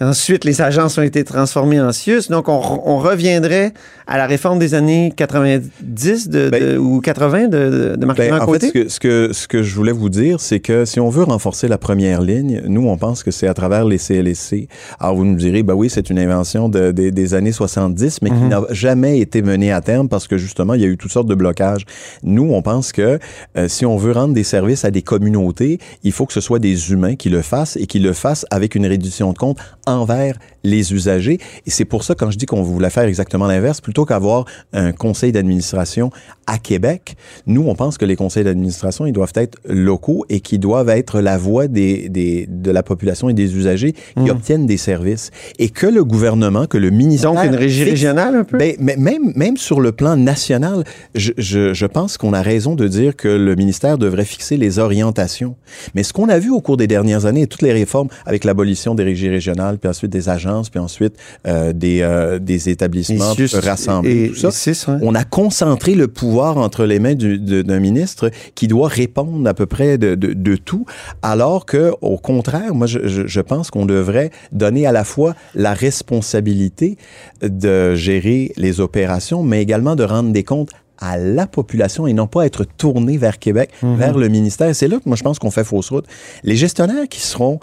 Ensuite, 0.00 0.44
les 0.44 0.60
agences 0.60 0.98
ont 0.98 1.02
été 1.02 1.22
transformées 1.24 1.80
en 1.80 1.92
CIUS. 1.92 2.28
Donc, 2.30 2.48
on, 2.48 2.58
re- 2.60 2.80
on 2.84 2.98
reviendrait 2.98 3.72
à 4.06 4.18
la 4.18 4.26
réforme 4.26 4.58
des 4.58 4.74
années 4.74 5.12
90 5.16 6.28
de, 6.28 6.50
Ben- 6.50 6.72
de- 6.74 6.78
ou 6.78 7.00
80 7.00 7.48
de, 7.48 7.96
de, 7.96 8.06
Marc-Yvan 8.06 8.38
Ben, 8.38 8.42
en 8.48 8.52
fait, 8.52 8.66
ce 8.66 8.72
que, 8.72 8.88
ce, 8.88 9.00
que, 9.00 9.30
ce 9.32 9.48
que 9.48 9.62
je 9.62 9.74
voulais 9.74 9.92
vous 9.92 10.08
dire, 10.08 10.40
c'est 10.40 10.60
que 10.60 10.84
si 10.84 11.00
on 11.00 11.08
veut 11.08 11.22
renforcer 11.24 11.68
la 11.68 11.78
première 11.78 12.20
ligne, 12.22 12.62
nous, 12.66 12.86
on 12.88 12.96
pense 12.96 13.22
que 13.22 13.30
c'est 13.30 13.46
à 13.46 13.54
travers 13.54 13.84
les 13.84 13.98
CLSC. 13.98 14.68
Alors, 15.00 15.16
vous 15.16 15.24
nous 15.24 15.36
direz, 15.36 15.62
ben 15.62 15.74
oui, 15.74 15.88
c'est 15.90 16.10
une 16.10 16.18
invention 16.18 16.68
de- 16.68 16.90
de- 16.92 17.10
des 17.10 17.34
années 17.34 17.52
70, 17.52 18.20
mais 18.22 18.30
qui 18.30 18.36
Mhm. 18.36 18.48
n'a 18.48 18.62
jamais 18.70 19.20
été 19.20 19.42
menée 19.42 19.72
à 19.72 19.80
terme 19.80 20.08
parce 20.08 20.26
que, 20.26 20.36
justement, 20.38 20.74
il 20.74 20.80
y 20.80 20.84
a 20.84 20.88
eu 20.88 20.96
toutes 20.96 21.12
sortes 21.12 21.28
de 21.28 21.34
blocages. 21.34 21.84
Nous, 22.22 22.50
on 22.52 22.62
pense 22.62 22.92
que 22.92 23.18
euh, 23.56 23.68
si 23.68 23.86
on 23.86 23.96
veut 23.96 24.12
rendre 24.12 24.34
des 24.34 24.44
services 24.44 24.84
à 24.84 24.90
des 24.90 25.02
communautés, 25.02 25.78
il 26.02 26.12
faut 26.12 26.26
que 26.26 26.32
ce 26.32 26.40
soit 26.40 26.58
des 26.58 26.90
humains 26.92 27.14
qui 27.16 27.30
le 27.30 27.42
fassent 27.42 27.76
et 27.76 27.86
qui 27.86 28.00
le 28.00 28.12
fassent 28.12 28.44
avec 28.50 28.74
une 28.74 28.86
réduction 28.86 29.32
de 29.32 29.38
compte 29.38 29.58
envers 29.86 30.38
les 30.62 30.92
usagers. 30.92 31.38
Et 31.66 31.70
c'est 31.70 31.84
pour 31.84 32.04
ça, 32.04 32.14
quand 32.14 32.30
je 32.30 32.38
dis 32.38 32.46
qu'on 32.46 32.62
voulait 32.62 32.90
faire 32.90 33.04
exactement 33.04 33.46
l'inverse, 33.46 33.80
plutôt 33.80 34.04
qu'avoir 34.04 34.46
un 34.72 34.92
conseil 34.92 35.32
d'administration 35.32 36.10
à 36.46 36.58
Québec, 36.58 37.16
nous, 37.46 37.64
on 37.66 37.74
pense 37.74 37.98
que 37.98 38.04
les 38.04 38.16
conseils 38.16 38.44
d'administration, 38.44 39.06
ils 39.06 39.12
doivent 39.12 39.32
être 39.34 39.58
locaux 39.68 40.24
et 40.28 40.40
qui 40.40 40.58
doivent 40.58 40.88
être 40.88 41.20
la 41.20 41.38
voix 41.38 41.68
des, 41.68 42.08
des, 42.08 42.46
de 42.48 42.70
la 42.70 42.82
population 42.82 43.28
et 43.28 43.34
des 43.34 43.56
usagers 43.56 43.94
qui 44.22 44.30
obtiennent 44.30 44.66
des 44.66 44.76
services. 44.76 45.30
Et 45.58 45.68
que 45.70 45.86
le 45.86 46.04
gouvernement, 46.04 46.66
que 46.66 46.78
le 46.78 46.90
ministère... 46.90 47.32
Donc, 47.32 47.44
une 47.44 47.54
régie 47.54 47.80
fixe- 47.80 47.90
régionale 47.90 48.36
un 48.36 48.44
peu? 48.44 48.58
ben, 48.58 48.74
mais 48.78 48.96
même, 48.96 49.32
même 49.36 49.56
sur 49.56 49.80
le 49.80 49.92
plan 49.92 50.16
national, 50.16 50.84
je, 51.14 51.32
je, 51.38 51.74
je 51.74 51.86
pense 51.86 52.16
qu'on 52.18 52.32
a 52.32 52.42
raison 52.42 52.74
de 52.74 52.88
dire 52.88 53.16
que 53.16 53.28
le 53.28 53.54
ministère 53.54 53.98
devrait 53.98 54.24
fixer 54.24 54.56
les 54.56 54.78
orientations. 54.78 55.56
Mais 55.94 56.02
ce 56.02 56.12
qu'on 56.12 56.28
a 56.28 56.38
vu 56.38 56.50
au 56.50 56.60
cours 56.60 56.76
des 56.76 56.86
dernières 56.86 57.26
années, 57.26 57.46
toutes 57.46 57.62
les 57.62 57.72
réformes 57.72 58.08
avec 58.26 58.44
l'abolition 58.44 58.94
des 58.94 59.04
régies 59.04 59.28
régionales, 59.28 59.73
puis 59.78 59.88
ensuite 59.88 60.10
des 60.10 60.28
agences, 60.28 60.70
puis 60.70 60.80
ensuite 60.80 61.14
euh, 61.46 61.72
des, 61.72 62.00
euh, 62.02 62.38
des 62.38 62.68
établissements 62.68 63.34
Et 63.34 63.46
rassemblés, 63.58 64.24
et- 64.24 64.28
tout 64.30 64.36
ça, 64.36 64.48
et 64.48 64.50
CIS, 64.50 64.86
ouais. 64.88 64.98
on 65.02 65.14
a 65.14 65.24
concentré 65.24 65.94
le 65.94 66.08
pouvoir 66.08 66.58
entre 66.58 66.84
les 66.84 66.98
mains 66.98 67.14
du- 67.14 67.38
d'un 67.38 67.80
ministre 67.80 68.30
qui 68.54 68.68
doit 68.68 68.88
répondre 68.88 69.48
à 69.48 69.54
peu 69.54 69.66
près 69.66 69.98
de, 69.98 70.14
de, 70.14 70.32
de 70.32 70.56
tout, 70.56 70.86
alors 71.22 71.66
que, 71.66 71.92
au 72.00 72.16
contraire, 72.18 72.74
moi, 72.74 72.86
je, 72.86 73.06
je, 73.06 73.26
je 73.26 73.40
pense 73.40 73.70
qu'on 73.70 73.86
devrait 73.86 74.30
donner 74.52 74.86
à 74.86 74.92
la 74.92 75.04
fois 75.04 75.34
la 75.54 75.74
responsabilité 75.74 76.96
de 77.42 77.94
gérer 77.94 78.52
les 78.56 78.80
opérations, 78.80 79.42
mais 79.42 79.62
également 79.62 79.96
de 79.96 80.04
rendre 80.04 80.32
des 80.32 80.44
comptes 80.44 80.70
à 80.98 81.18
la 81.18 81.46
population 81.48 82.06
et 82.06 82.12
non 82.12 82.28
pas 82.28 82.46
être 82.46 82.64
tourné 82.64 83.18
vers 83.18 83.38
Québec, 83.40 83.70
vers 83.82 84.16
le 84.16 84.28
ministère. 84.28 84.74
C'est 84.76 84.86
là 84.88 84.96
que 84.98 85.02
moi, 85.06 85.16
je 85.16 85.22
pense 85.24 85.38
qu'on 85.40 85.50
fait 85.50 85.64
fausse 85.64 85.90
route. 85.90 86.06
Les 86.44 86.54
gestionnaires 86.56 87.08
qui 87.10 87.20
seront 87.20 87.58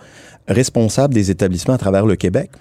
responsables 0.51 1.13
des 1.13 1.31
établissements 1.31 1.73
à 1.73 1.77
travers 1.77 2.05
le 2.05 2.15
Québec, 2.15 2.51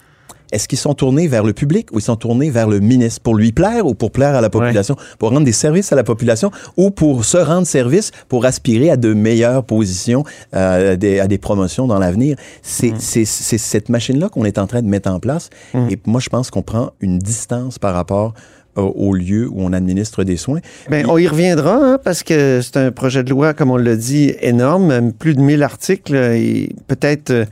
est-ce 0.53 0.67
qu'ils 0.67 0.79
sont 0.79 0.95
tournés 0.95 1.29
vers 1.29 1.45
le 1.45 1.53
public 1.53 1.93
ou 1.93 1.99
ils 1.99 2.03
sont 2.03 2.17
tournés 2.17 2.51
vers 2.51 2.69
le 2.69 2.81
ministre? 2.81 3.21
Pour 3.23 3.35
lui 3.35 3.53
plaire 3.53 3.87
ou 3.87 3.95
pour 3.95 4.11
plaire 4.11 4.35
à 4.35 4.41
la 4.41 4.51
population, 4.51 4.97
pour 5.19 5.31
rendre 5.31 5.45
des 5.45 5.53
services 5.53 5.93
à 5.93 5.97
la 5.97 6.03
population 6.03 6.51
ou 6.77 6.91
pour 6.91 7.25
se 7.25 7.37
rendre 7.37 7.67
service 7.67 8.11
pour 8.29 8.45
aspirer 8.45 8.91
à 8.91 8.97
de 8.97 9.15
meilleures 9.15 9.65
positions, 9.65 10.25
euh, 10.55 10.97
des, 10.97 11.21
à 11.21 11.29
des 11.29 11.39
promotions 11.39 11.87
dans 11.87 11.99
l'avenir? 11.99 12.37
C'est 12.63 12.95
c'est 12.99 13.25
c'est 13.25 13.59
cette 13.59 13.89
machine-là 13.89 14.29
qu'on 14.29 14.45
est 14.45 14.59
en 14.59 14.67
train 14.67 14.83
de 14.83 14.89
mettre 14.89 15.11
en 15.11 15.21
place. 15.21 15.51
Et 15.75 15.99
moi, 16.07 16.21
je 16.21 16.29
pense 16.29 16.51
qu'on 16.51 16.63
prend 16.63 16.91
une 17.01 17.19
distance 17.19 17.79
par 17.79 17.95
rapport 17.95 18.35
euh, 18.79 18.83
au 18.83 19.15
lieu 19.15 19.49
où 19.49 19.57
on 19.59 19.73
administre 19.73 20.25
des 20.25 20.37
soins. 20.37 20.61
Ben, 20.89 21.05
on 21.09 21.19
y 21.19 21.27
reviendra, 21.27 21.75
hein, 21.75 21.99
parce 22.03 22.23
que 22.23 22.61
c'est 22.63 22.77
un 22.77 22.93
projet 22.93 23.23
de 23.25 23.31
loi, 23.31 23.53
comme 23.53 23.71
on 23.71 23.77
l'a 23.77 23.97
dit, 23.97 24.33
énorme, 24.41 25.13
plus 25.13 25.35
de 25.35 25.41
1000 25.41 25.63
articles, 25.63 26.15
et 26.15 26.73
peut-être 26.87 27.31
euh, 27.31 27.45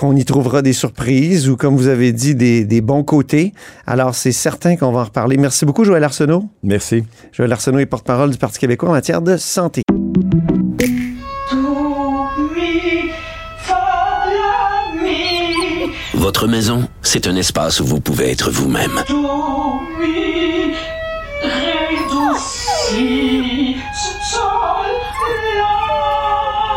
qu'on 0.00 0.16
y 0.16 0.24
trouvera 0.24 0.62
des 0.62 0.72
surprises 0.72 1.46
ou, 1.50 1.58
comme 1.58 1.76
vous 1.76 1.88
avez 1.88 2.12
dit, 2.12 2.34
des, 2.34 2.64
des 2.64 2.80
bons 2.80 3.04
côtés. 3.04 3.52
Alors, 3.86 4.14
c'est 4.14 4.32
certain 4.32 4.76
qu'on 4.76 4.92
va 4.92 5.00
en 5.00 5.04
reparler. 5.04 5.36
Merci 5.36 5.66
beaucoup, 5.66 5.84
Joël 5.84 6.02
Arsenault. 6.02 6.48
Merci. 6.62 7.04
Joël 7.32 7.52
Arsenault 7.52 7.80
est 7.80 7.86
porte-parole 7.86 8.30
du 8.30 8.38
Parti 8.38 8.58
québécois 8.58 8.88
en 8.88 8.92
matière 8.92 9.20
de 9.20 9.36
santé. 9.36 9.82
Votre 16.14 16.48
maison, 16.48 16.88
c'est 17.02 17.26
un 17.26 17.36
espace 17.36 17.80
où 17.80 17.84
vous 17.84 18.00
pouvez 18.00 18.30
être 18.30 18.50
vous-même. 18.50 19.02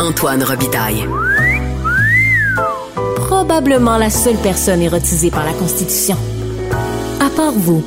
Antoine 0.00 0.42
Robitaille. 0.42 1.04
Probablement 3.16 3.98
la 3.98 4.08
seule 4.08 4.38
personne 4.42 4.80
érotisée 4.80 5.30
par 5.30 5.44
la 5.44 5.52
Constitution. 5.52 6.16
À 7.20 7.28
part 7.28 7.52
vous. 7.52 7.84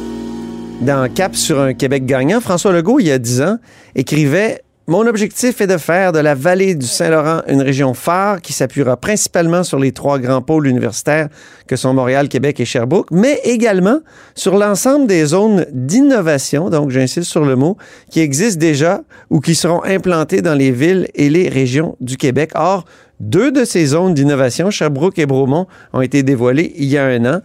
Dans 0.81 1.11
Cap 1.11 1.35
sur 1.35 1.59
un 1.59 1.73
Québec 1.73 2.05
gagnant, 2.05 2.39
François 2.39 2.71
Legault, 2.71 2.99
il 2.99 3.07
y 3.07 3.11
a 3.11 3.17
10 3.17 3.41
ans, 3.41 3.57
écrivait 3.95 4.61
Mon 4.85 5.07
objectif 5.07 5.61
est 5.61 5.67
de 5.67 5.77
faire 5.77 6.11
de 6.11 6.19
la 6.19 6.35
vallée 6.35 6.75
du 6.75 6.85
Saint-Laurent 6.85 7.41
une 7.47 7.61
région 7.61 7.93
phare 7.93 8.41
qui 8.41 8.51
s'appuiera 8.51 8.97
principalement 8.97 9.63
sur 9.63 9.79
les 9.79 9.93
trois 9.93 10.19
grands 10.19 10.41
pôles 10.41 10.67
universitaires 10.67 11.29
que 11.67 11.77
sont 11.77 11.93
Montréal, 11.93 12.27
Québec 12.27 12.59
et 12.59 12.65
Sherbrooke, 12.65 13.07
mais 13.09 13.39
également 13.45 13.99
sur 14.35 14.57
l'ensemble 14.57 15.07
des 15.07 15.27
zones 15.27 15.65
d'innovation, 15.71 16.69
donc 16.69 16.89
j'insiste 16.89 17.31
sur 17.31 17.45
le 17.45 17.55
mot, 17.55 17.77
qui 18.09 18.19
existent 18.19 18.59
déjà 18.59 19.03
ou 19.29 19.39
qui 19.39 19.55
seront 19.55 19.81
implantées 19.85 20.41
dans 20.41 20.53
les 20.53 20.71
villes 20.71 21.07
et 21.15 21.29
les 21.29 21.47
régions 21.47 21.95
du 22.01 22.17
Québec. 22.17 22.51
Or, 22.55 22.83
deux 23.21 23.53
de 23.53 23.63
ces 23.63 23.85
zones 23.85 24.13
d'innovation, 24.13 24.69
Sherbrooke 24.69 25.17
et 25.17 25.25
Bromont, 25.25 25.65
ont 25.93 26.01
été 26.01 26.23
dévoilées 26.23 26.73
il 26.75 26.89
y 26.89 26.97
a 26.97 27.05
un 27.05 27.23
an. 27.23 27.39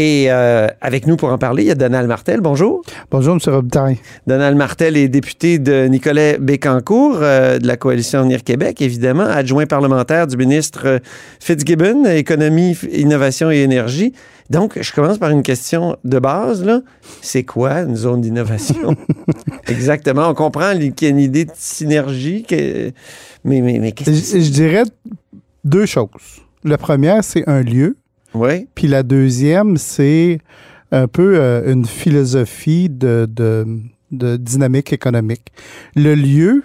Et 0.00 0.26
euh, 0.30 0.68
avec 0.80 1.08
nous 1.08 1.16
pour 1.16 1.28
en 1.32 1.38
parler, 1.38 1.64
il 1.64 1.66
y 1.66 1.70
a 1.72 1.74
Donald 1.74 2.06
Martel. 2.06 2.40
Bonjour. 2.40 2.82
Bonjour, 3.10 3.34
M. 3.34 3.40
Robitaille. 3.52 3.98
Donald 4.28 4.56
Martel 4.56 4.96
est 4.96 5.08
député 5.08 5.58
de 5.58 5.86
Nicolas 5.88 6.38
Bécancourt 6.38 7.18
euh, 7.20 7.58
de 7.58 7.66
la 7.66 7.76
coalition 7.76 8.20
Avenir 8.20 8.44
Québec, 8.44 8.80
évidemment, 8.80 9.24
adjoint 9.24 9.66
parlementaire 9.66 10.28
du 10.28 10.36
ministre 10.36 10.82
euh, 10.86 10.98
Fitzgibbon, 11.40 12.04
Économie, 12.04 12.78
Innovation 12.92 13.50
et 13.50 13.56
Énergie. 13.58 14.12
Donc, 14.50 14.80
je 14.80 14.92
commence 14.92 15.18
par 15.18 15.30
une 15.30 15.42
question 15.42 15.96
de 16.04 16.20
base. 16.20 16.64
là. 16.64 16.80
C'est 17.20 17.42
quoi 17.42 17.80
une 17.80 17.96
zone 17.96 18.20
d'innovation? 18.20 18.94
Exactement. 19.66 20.28
On 20.28 20.34
comprend 20.34 20.74
qu'il 20.78 20.94
y 21.02 21.06
a 21.06 21.08
une 21.08 21.18
idée 21.18 21.44
de 21.44 21.50
synergie, 21.56 22.44
que- 22.44 22.92
mais, 23.42 23.60
mais, 23.62 23.80
mais 23.80 23.90
qu'est-ce 23.90 24.10
que 24.10 24.14
Je, 24.16 24.20
c'est? 24.20 24.40
je 24.42 24.50
dirais 24.52 24.84
deux 25.64 25.86
choses. 25.86 26.08
La 26.62 26.78
première, 26.78 27.24
c'est 27.24 27.42
un 27.48 27.62
lieu. 27.62 27.96
Oui. 28.38 28.68
Puis 28.74 28.88
la 28.88 29.02
deuxième, 29.02 29.76
c'est 29.76 30.38
un 30.92 31.06
peu 31.06 31.36
euh, 31.36 31.72
une 31.72 31.84
philosophie 31.84 32.88
de, 32.88 33.28
de, 33.30 33.66
de 34.10 34.36
dynamique 34.36 34.92
économique. 34.92 35.52
Le 35.94 36.14
lieu, 36.14 36.62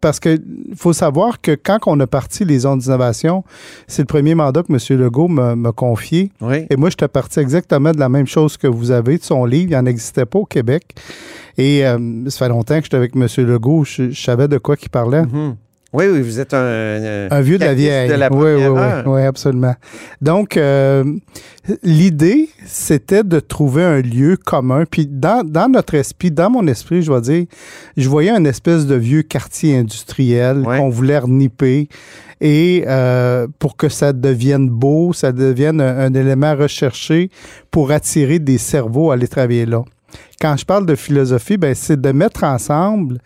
parce 0.00 0.20
que 0.20 0.38
faut 0.76 0.92
savoir 0.92 1.40
que 1.40 1.56
quand 1.60 1.78
on 1.86 1.98
a 2.00 2.06
parti 2.06 2.44
les 2.44 2.60
zones 2.60 2.78
d'innovation, 2.78 3.42
c'est 3.86 4.02
le 4.02 4.06
premier 4.06 4.34
mandat 4.34 4.62
que 4.62 4.72
M. 4.72 5.00
Legault 5.00 5.28
m'a 5.28 5.72
confié. 5.72 6.30
Oui. 6.40 6.66
Et 6.70 6.76
moi, 6.76 6.90
j'étais 6.90 7.08
parti 7.08 7.40
exactement 7.40 7.90
de 7.92 7.98
la 7.98 8.08
même 8.08 8.26
chose 8.26 8.56
que 8.56 8.66
vous 8.66 8.90
avez 8.90 9.18
de 9.18 9.24
son 9.24 9.44
livre. 9.44 9.72
Il 9.72 9.76
n'en 9.76 9.86
existait 9.86 10.26
pas 10.26 10.38
au 10.38 10.44
Québec. 10.44 10.94
Et 11.56 11.86
euh, 11.86 12.28
ça 12.28 12.38
fait 12.38 12.48
longtemps 12.48 12.78
que 12.78 12.84
j'étais 12.84 12.96
avec 12.96 13.16
M. 13.16 13.26
Legault. 13.38 13.84
Je, 13.84 14.10
je 14.10 14.22
savais 14.22 14.48
de 14.48 14.58
quoi 14.58 14.76
qu'il 14.76 14.90
parlait. 14.90 15.22
Mhm. 15.22 15.56
Oui, 15.94 16.06
oui, 16.12 16.20
vous 16.22 16.40
êtes 16.40 16.52
un... 16.52 16.58
euh, 16.58 17.28
Un 17.30 17.40
vieux 17.40 17.56
de 17.56 17.64
la 17.64 17.72
vieille. 17.74 18.08
de 18.08 18.14
la 18.14 18.30
oui, 18.32 18.52
oui, 18.56 18.66
oui, 18.66 18.80
oui, 19.06 19.22
absolument. 19.22 19.74
Donc, 20.20 20.56
euh, 20.56 21.04
l'idée, 21.82 22.48
c'était 22.66 23.22
de 23.22 23.38
trouver 23.40 23.82
un 23.84 24.00
lieu 24.00 24.36
commun. 24.36 24.84
Puis, 24.90 25.06
dans, 25.06 25.44
dans 25.46 25.68
notre 25.70 25.94
esprit, 25.94 26.30
dans 26.30 26.50
mon 26.50 26.66
esprit, 26.66 27.02
je 27.02 27.12
vais 27.12 27.20
dire, 27.20 27.46
je 27.96 28.08
voyais 28.08 28.30
un 28.30 28.44
espèce 28.44 28.86
de 28.86 28.94
vieux 28.96 29.22
quartier 29.22 29.76
industriel 29.78 30.58
Ouais. 30.66 30.78
qu'on 30.78 30.88
voulait 30.90 31.18
reniper. 31.18 31.88
Et 32.40 32.84
euh, 32.88 33.46
pour 33.58 33.76
que 33.76 33.88
ça 33.88 34.12
devienne 34.12 34.68
beau, 34.68 35.12
ça 35.12 35.30
devienne 35.32 35.80
un, 35.80 35.98
un 36.06 36.14
élément 36.14 36.54
recherché 36.56 37.30
pour 37.70 37.92
attirer 37.92 38.38
des 38.40 38.58
cerveaux 38.58 39.10
à 39.10 39.14
aller 39.14 39.28
travailler 39.28 39.64
là. 39.66 39.82
Quand 40.40 40.56
je 40.56 40.64
parle 40.64 40.86
de 40.86 40.94
philosophie, 40.96 41.56
ben, 41.56 41.74
c'est 41.74 42.00
de 42.00 42.12
mettre 42.12 42.44
ensemble 42.44 43.18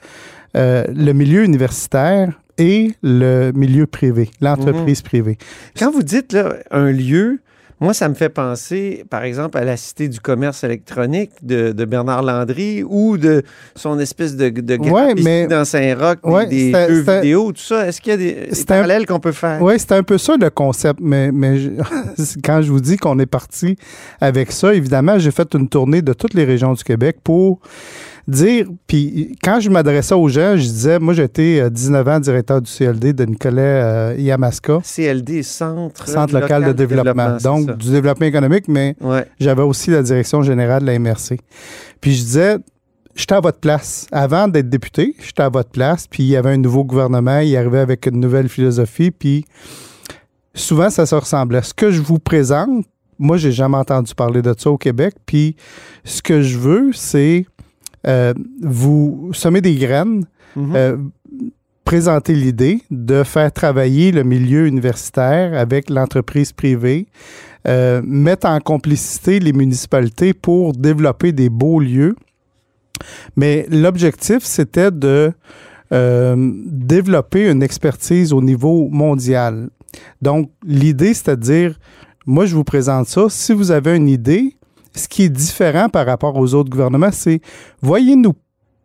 euh, 0.56 0.84
le 0.94 1.12
milieu 1.12 1.42
universitaire 1.44 2.38
et 2.58 2.92
le 3.02 3.52
milieu 3.52 3.86
privé, 3.86 4.30
l'entreprise 4.40 5.02
privée. 5.02 5.38
Quand 5.78 5.90
vous 5.90 6.02
dites 6.02 6.32
là, 6.32 6.54
un 6.70 6.90
lieu, 6.90 7.40
moi, 7.80 7.94
ça 7.94 8.08
me 8.08 8.14
fait 8.14 8.28
penser, 8.28 9.04
par 9.08 9.22
exemple, 9.22 9.56
à 9.56 9.62
la 9.62 9.76
Cité 9.76 10.08
du 10.08 10.18
commerce 10.18 10.64
électronique 10.64 11.30
de, 11.42 11.70
de 11.70 11.84
Bernard 11.84 12.24
Landry 12.24 12.82
ou 12.82 13.16
de 13.16 13.44
son 13.76 14.00
espèce 14.00 14.34
de, 14.36 14.48
de 14.48 14.76
Ouais, 14.90 15.14
mais- 15.14 15.46
dans 15.46 15.64
Saint-Roch, 15.64 16.18
Ouais, 16.24 16.46
des, 16.46 16.72
jeux 16.72 17.02
vidéo, 17.02 17.52
tout 17.52 17.62
ça. 17.62 17.86
Est-ce 17.86 18.00
qu'il 18.00 18.10
y 18.10 18.14
a 18.14 18.16
des, 18.16 18.48
parallèles 18.66 19.06
qu'on 19.06 19.20
peut 19.20 19.30
faire? 19.30 19.62
Oui, 19.62 19.74
c'est 19.78 19.92
un 19.92 20.02
peu 20.02 20.18
ça 20.18 20.34
le 20.36 20.50
concept, 20.50 20.98
mais, 21.00 21.30
mais 21.30 21.58
je- 21.58 21.70
quand 22.42 22.62
je 22.62 22.72
vous 22.72 22.80
dis 22.80 22.96
qu'on 22.96 23.18
est 23.20 23.26
parti 23.26 23.76
avec 24.20 24.50
ça, 24.50 24.74
évidemment, 24.74 25.20
j'ai 25.20 25.30
fait 25.30 25.54
une 25.54 25.68
tournée 25.68 26.02
de 26.02 26.12
toutes 26.12 26.34
les 26.34 26.44
régions 26.44 26.72
du 26.72 26.82
Québec 26.82 27.18
pour 27.22 27.60
dire, 28.28 28.66
puis 28.86 29.36
quand 29.42 29.58
je 29.58 29.70
m'adressais 29.70 30.14
aux 30.14 30.28
gens, 30.28 30.52
je 30.56 30.62
disais, 30.62 30.98
moi 30.98 31.14
j'étais 31.14 31.60
euh, 31.62 31.70
19 31.70 32.08
ans 32.08 32.20
directeur 32.20 32.60
du 32.60 32.70
CLD 32.70 33.12
de 33.14 33.24
Nicolas 33.24 33.62
euh, 33.62 34.14
Yamaska, 34.18 34.80
CLD, 34.84 35.42
Centre, 35.42 36.06
Centre 36.06 36.38
local 36.38 36.64
de 36.66 36.72
développement, 36.72 37.38
donc 37.42 37.76
du 37.78 37.90
développement 37.90 38.26
économique, 38.26 38.68
mais 38.68 38.94
Ouais. 39.00 39.24
j'avais 39.40 39.62
aussi 39.62 39.90
la 39.90 40.02
direction 40.02 40.42
générale 40.42 40.82
de 40.82 40.86
la 40.86 40.98
MRC. 40.98 41.38
Puis 42.00 42.12
je 42.14 42.22
disais, 42.22 42.56
j'étais 43.14 43.34
à 43.34 43.40
votre 43.40 43.58
place. 43.60 44.06
Avant 44.12 44.46
d'être 44.46 44.68
député, 44.68 45.16
j'étais 45.24 45.42
à 45.42 45.48
votre 45.48 45.70
place. 45.70 46.06
Puis 46.06 46.22
il 46.24 46.28
y 46.28 46.36
avait 46.36 46.50
un 46.50 46.58
nouveau 46.58 46.84
gouvernement, 46.84 47.38
il 47.40 47.56
arrivait 47.56 47.80
avec 47.80 48.06
une 48.06 48.20
nouvelle 48.20 48.48
philosophie. 48.48 49.10
Puis 49.10 49.44
souvent, 50.54 50.90
ça 50.90 51.06
se 51.06 51.14
ressemblait. 51.14 51.62
Ce 51.62 51.72
que 51.74 51.90
je 51.90 52.00
vous 52.02 52.18
présente, 52.18 52.84
moi, 53.18 53.36
j'ai 53.36 53.52
jamais 53.52 53.76
entendu 53.78 54.14
parler 54.14 54.42
de 54.42 54.54
ça 54.56 54.70
au 54.70 54.76
Québec. 54.78 55.14
Puis 55.26 55.56
ce 56.04 56.22
que 56.22 56.42
je 56.42 56.58
veux, 56.58 56.90
c'est 56.92 57.46
euh, 58.06 58.32
vous 58.62 59.30
semer 59.32 59.60
des 59.60 59.74
graines, 59.74 60.24
euh, 60.56 60.96
présenter 61.84 62.34
l'idée 62.34 62.80
de 62.90 63.22
faire 63.22 63.52
travailler 63.52 64.12
le 64.12 64.22
milieu 64.24 64.66
universitaire 64.66 65.58
avec 65.58 65.90
l'entreprise 65.90 66.52
privée, 66.52 67.06
euh, 67.66 68.00
mettre 68.04 68.46
en 68.46 68.60
complicité 68.60 69.40
les 69.40 69.52
municipalités 69.52 70.32
pour 70.32 70.72
développer 70.72 71.32
des 71.32 71.48
beaux 71.48 71.80
lieux. 71.80 72.14
Mais 73.36 73.66
l'objectif, 73.70 74.42
c'était 74.42 74.90
de 74.90 75.32
développer 75.90 77.50
une 77.50 77.62
expertise 77.62 78.34
au 78.34 78.42
niveau 78.42 78.88
mondial. 78.90 79.70
Donc, 80.20 80.50
l'idée, 80.66 81.14
c'est 81.14 81.30
à 81.30 81.36
dire, 81.36 81.78
moi, 82.26 82.44
je 82.44 82.54
vous 82.54 82.64
présente 82.64 83.06
ça. 83.06 83.22
Si 83.30 83.54
vous 83.54 83.70
avez 83.70 83.96
une 83.96 84.08
idée, 84.08 84.57
ce 84.98 85.08
qui 85.08 85.22
est 85.24 85.28
différent 85.28 85.88
par 85.88 86.06
rapport 86.06 86.36
aux 86.36 86.54
autres 86.54 86.70
gouvernements, 86.70 87.12
c'est 87.12 87.40
voyez-nous 87.82 88.34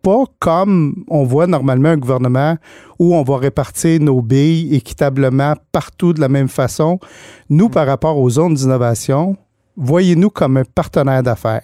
pas 0.02 0.24
comme 0.40 1.04
on 1.10 1.24
voit 1.24 1.48
normalement 1.48 1.90
un 1.90 1.98
gouvernement 1.98 2.58
où 3.00 3.16
on 3.16 3.24
va 3.24 3.38
répartir 3.38 4.02
nos 4.02 4.22
billes 4.22 4.76
équitablement 4.76 5.54
partout 5.72 6.12
de 6.14 6.20
la 6.22 6.28
même 6.30 6.50
façon. 6.50 7.00
Nous, 7.50 7.70
par 7.70 7.88
rapport 7.88 8.18
aux 8.18 8.30
zones 8.30 8.54
d'innovation, 8.54 9.38
voyez-nous 9.78 10.30
comme 10.30 10.58
un 10.58 10.64
partenaire 10.66 11.24
d'affaires. 11.24 11.64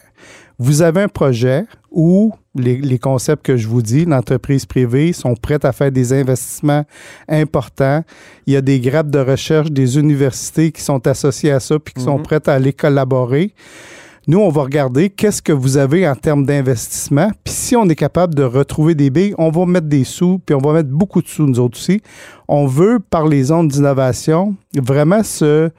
Vous 0.57 0.81
avez 0.81 1.01
un 1.03 1.07
projet 1.09 1.65
où 1.91 2.33
les, 2.55 2.77
les 2.77 2.99
concepts 2.99 3.45
que 3.45 3.55
je 3.55 3.67
vous 3.67 3.81
dis, 3.81 4.03
l'entreprise 4.05 4.65
privée, 4.65 5.13
sont 5.13 5.33
prêtes 5.35 5.63
à 5.63 5.71
faire 5.71 5.91
des 5.91 6.11
investissements 6.13 6.85
importants. 7.29 8.03
Il 8.45 8.53
y 8.53 8.57
a 8.57 8.61
des 8.61 8.79
grappes 8.79 9.09
de 9.09 9.19
recherche 9.19 9.71
des 9.71 9.97
universités 9.97 10.71
qui 10.71 10.81
sont 10.81 11.05
associées 11.07 11.51
à 11.51 11.59
ça 11.59 11.77
puis 11.79 11.93
qui 11.93 12.01
sont 12.03 12.17
Mhm. 12.17 12.23
prêtes 12.23 12.47
à 12.49 12.53
aller 12.55 12.73
collaborer. 12.73 13.53
Nous, 14.29 14.37
on 14.37 14.49
va 14.49 14.61
regarder 14.61 15.09
qu'est-ce 15.09 15.41
que 15.41 15.51
vous 15.51 15.77
avez 15.77 16.07
en 16.07 16.13
termes 16.13 16.45
d'investissement. 16.45 17.31
Puis 17.43 17.51
si 17.51 17.75
on 17.75 17.89
est 17.89 17.95
capable 17.95 18.35
de 18.35 18.43
retrouver 18.43 18.93
des 18.93 19.09
billes, 19.09 19.33
on 19.39 19.49
va 19.49 19.65
mettre 19.65 19.87
des 19.87 20.03
sous, 20.03 20.39
puis 20.45 20.53
on 20.53 20.59
va 20.59 20.71
mettre 20.71 20.89
beaucoup 20.89 21.23
de 21.23 21.27
sous, 21.27 21.47
nous 21.47 21.59
autres 21.59 21.79
aussi. 21.79 22.03
On 22.47 22.67
veut, 22.67 22.99
par 22.99 23.27
les 23.27 23.45
zones 23.45 23.67
d'innovation, 23.67 24.53
vraiment 24.75 25.23
se, 25.23 25.71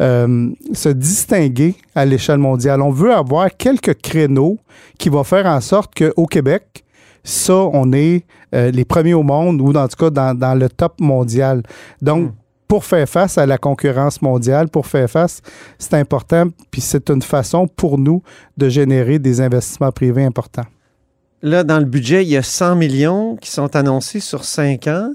euh, 0.00 0.50
se 0.72 0.88
distinguer 0.88 1.74
à 1.96 2.06
l'échelle 2.06 2.38
mondiale. 2.38 2.80
On 2.80 2.92
veut 2.92 3.12
avoir 3.12 3.48
quelques 3.58 4.00
créneaux 4.00 4.58
qui 4.96 5.08
vont 5.08 5.24
faire 5.24 5.46
en 5.46 5.60
sorte 5.60 5.92
qu'au 5.92 6.26
Québec, 6.26 6.84
ça, 7.24 7.56
on 7.56 7.92
est 7.92 8.24
euh, 8.54 8.70
les 8.70 8.84
premiers 8.84 9.14
au 9.14 9.24
monde 9.24 9.60
ou 9.60 9.76
en 9.76 9.88
tout 9.88 9.96
cas 9.96 10.10
dans, 10.10 10.38
dans 10.38 10.54
le 10.54 10.68
top 10.68 11.00
mondial. 11.00 11.64
Donc, 12.00 12.30
pour 12.70 12.84
faire 12.84 13.08
face 13.08 13.36
à 13.36 13.46
la 13.46 13.58
concurrence 13.58 14.22
mondiale, 14.22 14.68
pour 14.68 14.86
faire 14.86 15.10
face, 15.10 15.40
c'est 15.76 15.94
important, 15.94 16.44
puis 16.70 16.80
c'est 16.80 17.10
une 17.10 17.20
façon 17.20 17.66
pour 17.66 17.98
nous 17.98 18.22
de 18.56 18.68
générer 18.68 19.18
des 19.18 19.40
investissements 19.40 19.90
privés 19.90 20.24
importants. 20.24 20.66
Là, 21.42 21.64
dans 21.64 21.80
le 21.80 21.84
budget, 21.84 22.22
il 22.22 22.28
y 22.28 22.36
a 22.36 22.44
100 22.44 22.76
millions 22.76 23.34
qui 23.34 23.50
sont 23.50 23.74
annoncés 23.74 24.20
sur 24.20 24.44
5 24.44 24.86
ans. 24.86 25.10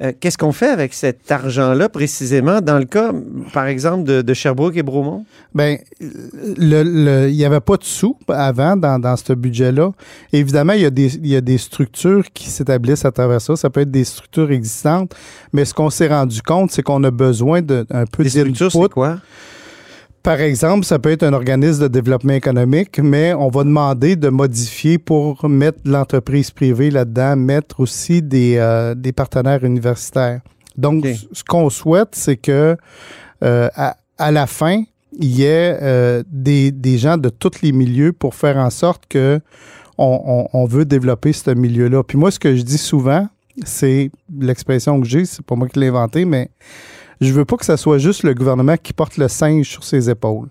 Euh, 0.00 0.12
Qu'est-ce 0.18 0.38
qu'on 0.38 0.52
fait 0.52 0.68
avec 0.68 0.94
cet 0.94 1.30
argent-là 1.30 1.88
précisément 1.88 2.60
dans 2.60 2.78
le 2.78 2.86
cas, 2.86 3.12
par 3.52 3.66
exemple, 3.66 4.04
de, 4.04 4.22
de 4.22 4.34
Sherbrooke 4.34 4.76
et 4.76 4.82
Bromont? 4.82 5.24
Bien, 5.54 5.76
il 6.00 7.34
n'y 7.36 7.44
avait 7.44 7.60
pas 7.60 7.76
de 7.76 7.84
sous 7.84 8.16
avant 8.28 8.76
dans, 8.76 8.98
dans 8.98 9.16
ce 9.16 9.34
budget-là. 9.34 9.92
Évidemment, 10.32 10.72
il 10.72 10.82
y, 10.82 10.86
a 10.86 10.90
des, 10.90 11.14
il 11.16 11.26
y 11.26 11.36
a 11.36 11.42
des 11.42 11.58
structures 11.58 12.24
qui 12.32 12.48
s'établissent 12.48 13.04
à 13.04 13.12
travers 13.12 13.40
ça. 13.40 13.54
Ça 13.56 13.68
peut 13.68 13.80
être 13.80 13.90
des 13.90 14.04
structures 14.04 14.50
existantes, 14.50 15.14
mais 15.52 15.64
ce 15.64 15.74
qu'on 15.74 15.90
s'est 15.90 16.08
rendu 16.08 16.40
compte, 16.40 16.70
c'est 16.70 16.82
qu'on 16.82 17.04
a 17.04 17.10
besoin 17.10 17.60
d'un 17.60 17.84
peu 18.10 18.22
Des 18.22 18.30
structures, 18.30 18.72
c'est 18.72 18.88
quoi? 18.88 19.18
Par 20.22 20.40
exemple, 20.40 20.84
ça 20.84 20.98
peut 21.00 21.10
être 21.10 21.24
un 21.24 21.32
organisme 21.32 21.82
de 21.82 21.88
développement 21.88 22.34
économique, 22.34 23.00
mais 23.00 23.34
on 23.34 23.48
va 23.48 23.64
demander 23.64 24.14
de 24.14 24.28
modifier 24.28 24.98
pour 24.98 25.48
mettre 25.48 25.80
l'entreprise 25.84 26.52
privée 26.52 26.90
là-dedans, 26.90 27.34
mettre 27.34 27.80
aussi 27.80 28.22
des, 28.22 28.54
euh, 28.56 28.94
des 28.94 29.10
partenaires 29.12 29.64
universitaires. 29.64 30.40
Donc, 30.76 31.02
ce 31.32 31.42
qu'on 31.42 31.68
souhaite, 31.70 32.10
c'est 32.12 32.36
que 32.36 32.76
euh, 33.42 33.68
à, 33.74 33.96
à 34.16 34.30
la 34.30 34.46
fin, 34.46 34.82
il 35.18 35.28
y 35.36 35.42
ait 35.42 35.76
euh, 35.82 36.22
des, 36.30 36.70
des 36.70 36.98
gens 36.98 37.16
de 37.18 37.28
tous 37.28 37.60
les 37.60 37.72
milieux 37.72 38.12
pour 38.12 38.34
faire 38.36 38.56
en 38.58 38.70
sorte 38.70 39.02
que 39.08 39.40
on, 39.98 40.20
on- 40.54 40.58
on 40.58 40.64
veut 40.66 40.84
développer 40.84 41.32
ce 41.32 41.50
milieu-là. 41.50 42.02
Puis 42.04 42.16
moi, 42.16 42.30
ce 42.30 42.38
que 42.38 42.54
je 42.54 42.62
dis 42.62 42.78
souvent, 42.78 43.26
c'est 43.64 44.10
l'expression 44.40 45.00
que 45.00 45.06
j'ai, 45.06 45.24
c'est 45.26 45.44
pas 45.44 45.56
moi 45.56 45.68
qui 45.68 45.80
l'ai 45.80 45.88
inventé, 45.88 46.24
mais 46.24 46.48
je 47.22 47.32
veux 47.32 47.44
pas 47.44 47.56
que 47.56 47.64
ce 47.64 47.76
soit 47.76 47.98
juste 47.98 48.22
le 48.24 48.34
gouvernement 48.34 48.76
qui 48.76 48.92
porte 48.92 49.16
le 49.16 49.28
singe 49.28 49.68
sur 49.68 49.84
ses 49.84 50.10
épaules. 50.10 50.48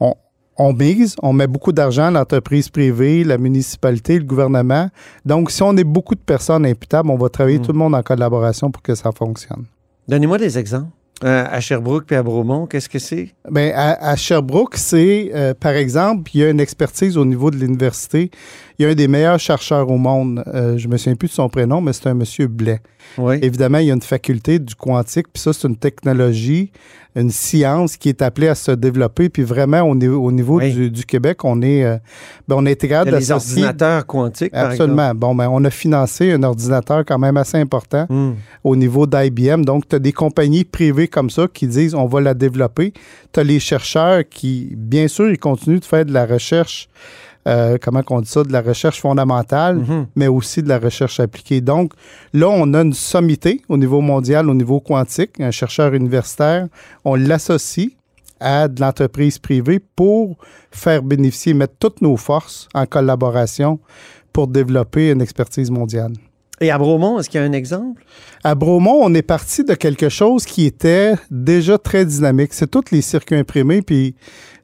On, 0.00 0.14
on 0.56 0.72
mise, 0.72 1.14
on 1.22 1.32
met 1.32 1.46
beaucoup 1.46 1.72
d'argent, 1.72 2.10
l'entreprise 2.10 2.68
privée, 2.68 3.22
la 3.24 3.38
municipalité, 3.38 4.18
le 4.18 4.24
gouvernement. 4.24 4.90
Donc, 5.24 5.50
si 5.50 5.62
on 5.62 5.76
est 5.76 5.84
beaucoup 5.84 6.14
de 6.14 6.20
personnes 6.20 6.66
imputables, 6.66 7.10
on 7.10 7.16
va 7.16 7.28
travailler 7.28 7.58
Mm. 7.58 7.62
tout 7.62 7.72
le 7.72 7.78
monde 7.78 7.94
en 7.94 8.02
collaboration 8.02 8.70
pour 8.70 8.82
que 8.82 8.94
ça 8.94 9.10
fonctionne. 9.12 9.64
Donnez-moi 10.08 10.38
des 10.38 10.58
exemples. 10.58 10.90
Euh, 11.24 11.44
à 11.50 11.58
Sherbrooke 11.58 12.04
puis 12.06 12.14
à 12.14 12.22
Bromont, 12.22 12.66
qu'est-ce 12.66 12.88
que 12.88 13.00
c'est? 13.00 13.34
À, 13.74 14.10
à 14.10 14.14
Sherbrooke, 14.14 14.76
c'est, 14.76 15.32
euh, 15.34 15.52
par 15.52 15.72
exemple, 15.72 16.30
il 16.32 16.40
y 16.40 16.44
a 16.44 16.48
une 16.50 16.60
expertise 16.60 17.16
au 17.16 17.24
niveau 17.24 17.50
de 17.50 17.56
l'université. 17.56 18.30
Il 18.78 18.84
y 18.84 18.86
a 18.86 18.90
un 18.90 18.94
des 18.94 19.08
meilleurs 19.08 19.40
chercheurs 19.40 19.90
au 19.90 19.98
monde. 19.98 20.44
Euh, 20.54 20.78
je 20.78 20.86
me 20.86 20.96
souviens 20.96 21.16
plus 21.16 21.26
de 21.28 21.32
son 21.32 21.48
prénom, 21.48 21.80
mais 21.80 21.92
c'est 21.92 22.06
un 22.08 22.14
monsieur 22.14 22.46
Blais. 22.46 22.80
Oui. 23.16 23.36
Évidemment, 23.42 23.78
il 23.78 23.86
y 23.86 23.90
a 23.90 23.94
une 23.94 24.02
faculté 24.02 24.60
du 24.60 24.76
quantique, 24.76 25.26
puis 25.32 25.42
ça, 25.42 25.52
c'est 25.52 25.66
une 25.66 25.76
technologie, 25.76 26.70
une 27.16 27.30
science 27.30 27.96
qui 27.96 28.08
est 28.08 28.22
appelée 28.22 28.46
à 28.46 28.54
se 28.54 28.70
développer. 28.70 29.30
Puis 29.30 29.42
vraiment, 29.42 29.80
au 29.80 29.96
niveau, 29.96 30.22
au 30.22 30.30
niveau 30.30 30.58
Oui. 30.58 30.72
du, 30.72 30.90
du 30.92 31.04
Québec, 31.04 31.44
on 31.44 31.60
est, 31.60 31.84
euh, 31.84 31.96
ben, 32.46 32.54
on 32.56 32.66
y 32.66 32.76
capable 32.76 33.16
les 33.16 33.32
ordinateurs 33.32 34.06
quantiques, 34.06 34.52
par 34.52 34.70
Absolument. 34.70 35.12
Bon, 35.12 35.34
ben, 35.34 35.48
on 35.50 35.64
a 35.64 35.70
financé 35.70 36.30
un 36.32 36.44
ordinateur 36.44 37.04
quand 37.04 37.18
même 37.18 37.36
assez 37.36 37.58
important. 37.58 38.06
Hmm. 38.08 38.34
au 38.62 38.76
niveau 38.76 39.06
d'IBM. 39.06 39.64
Donc, 39.64 39.88
tu 39.88 39.96
as 39.96 39.98
des 39.98 40.12
compagnies 40.12 40.64
privées 40.64 41.08
comme 41.08 41.30
ça 41.30 41.48
qui 41.52 41.66
disent 41.66 41.94
on 41.94 42.06
va 42.06 42.20
la 42.20 42.34
développer. 42.34 42.92
Tu 43.32 43.40
as 43.40 43.44
les 43.44 43.58
chercheurs 43.58 44.22
qui, 44.28 44.72
bien 44.76 45.08
sûr, 45.08 45.28
ils 45.30 45.38
continuent 45.38 45.80
de 45.80 45.84
faire 45.84 46.04
de 46.04 46.12
la 46.12 46.26
recherche, 46.26 46.88
euh, 47.48 47.78
comment 47.80 48.02
on 48.10 48.20
dit 48.20 48.28
ça, 48.28 48.42
de 48.44 48.52
la 48.52 48.60
recherche 48.60 49.00
fondamentale, 49.00 49.76
Mhm. 49.78 50.06
mais 50.16 50.26
aussi 50.28 50.62
de 50.62 50.68
la 50.68 50.78
recherche 50.78 51.18
appliquée. 51.18 51.60
Donc, 51.60 51.92
là, 52.32 52.48
on 52.48 52.74
a 52.74 52.82
une 52.82 52.92
sommité 52.92 53.62
au 53.68 53.76
niveau 53.76 54.00
mondial, 54.00 54.48
au 54.50 54.54
niveau 54.54 54.80
quantique, 54.80 55.40
un 55.40 55.50
chercheur 55.50 55.94
universitaire. 55.94 56.66
On 57.04 57.14
l'associe 57.14 57.88
à 58.40 58.68
de 58.68 58.80
l'entreprise 58.80 59.38
privée 59.38 59.80
pour 59.96 60.36
faire 60.70 61.02
bénéficier, 61.02 61.54
mettre 61.54 61.74
toutes 61.80 62.02
nos 62.02 62.16
forces 62.16 62.68
en 62.74 62.86
collaboration 62.86 63.80
pour 64.32 64.46
développer 64.46 65.10
une 65.10 65.22
expertise 65.22 65.70
mondiale. 65.70 66.12
Et 66.60 66.70
à 66.72 66.78
Bromont, 66.78 67.18
est-ce 67.18 67.30
qu'il 67.30 67.40
y 67.40 67.44
a 67.44 67.46
un 67.46 67.52
exemple? 67.52 68.04
À 68.42 68.54
Bromont, 68.56 68.98
on 69.02 69.14
est 69.14 69.22
parti 69.22 69.62
de 69.64 69.74
quelque 69.74 70.08
chose 70.08 70.44
qui 70.44 70.66
était 70.66 71.14
déjà 71.30 71.78
très 71.78 72.04
dynamique. 72.04 72.52
C'est 72.52 72.68
tous 72.68 72.90
les 72.90 73.00
circuits 73.00 73.36
imprimés, 73.36 73.80
puis 73.82 74.16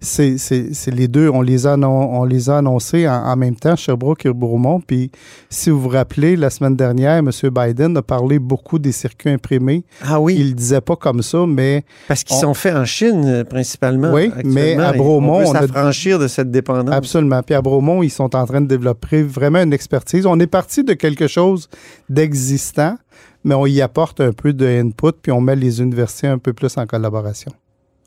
c'est 0.05 0.39
c'est- 0.39 0.73
c'est 0.73 0.91
les 0.93 1.09
deux, 1.09 1.29
on 1.29 1.43
les 1.43 1.67
a, 1.67 1.77
on 1.77 2.25
les 2.25 2.49
a 2.51 2.59
annoncés 2.59 3.09
en, 3.09 3.15
en 3.15 3.37
même 3.37 3.57
temps, 3.57 3.75
Sherbrooke 3.75 4.27
et 4.27 4.33
Bromont. 4.33 4.81
Puis 4.81 5.11
si 5.51 5.71
vous 5.71 5.81
vous 5.81 5.89
rappelez, 5.89 6.37
la 6.37 6.51
semaine 6.51 6.77
dernière, 6.77 7.17
M. 7.19 7.31
Biden 7.51 7.97
a 7.97 8.03
parlé 8.03 8.39
beaucoup 8.39 8.79
des 8.79 8.93
circuits 8.93 9.31
imprimés. 9.31 9.85
Ah 10.03 10.21
oui, 10.21 10.37
Il 10.39 10.49
le 10.51 10.55
disait 10.55 10.81
pas 10.81 10.95
comme 10.97 11.23
ça, 11.23 11.45
mais 11.47 11.85
parce 12.07 12.23
qu'ils 12.23 12.37
on- 12.37 12.41
sont 12.41 12.55
faits 12.55 12.77
en 12.77 12.85
Chine, 12.85 13.45
principalement. 13.49 14.13
Oui, 14.13 14.31
mais 14.45 14.77
à 14.77 14.93
Bromont, 14.93 15.41
on 15.41 15.53
s'affranchir 15.53 16.19
de 16.19 16.29
cette 16.29 16.51
dépendance. 16.51 16.95
Absolument. 16.95 17.43
Puis 17.43 17.55
à 17.55 17.63
Bromont, 17.63 18.03
ils 18.03 18.11
sont 18.11 18.37
en 18.37 18.47
train 18.47 18.61
de 18.61 18.67
développer 18.67 19.23
vraiment 19.23 19.63
une 19.63 19.73
expertise. 19.73 20.27
On 20.27 20.39
est 20.39 20.47
parti 20.47 20.85
de 20.85 20.93
quelque 20.93 21.27
chose 21.27 21.69
d'existant, 22.09 22.97
mais 23.45 23.55
on 23.55 23.67
y 23.67 23.81
apporte 23.81 24.21
un 24.21 24.33
peu 24.33 24.53
de 24.53 24.67
input, 24.67 25.13
puis 25.21 25.33
on 25.33 25.41
met 25.41 25.57
les 25.57 25.81
universités 25.81 26.27
un 26.27 26.39
peu 26.39 26.53
plus 26.53 26.77
en 26.79 26.87
collaboration. 26.87 27.53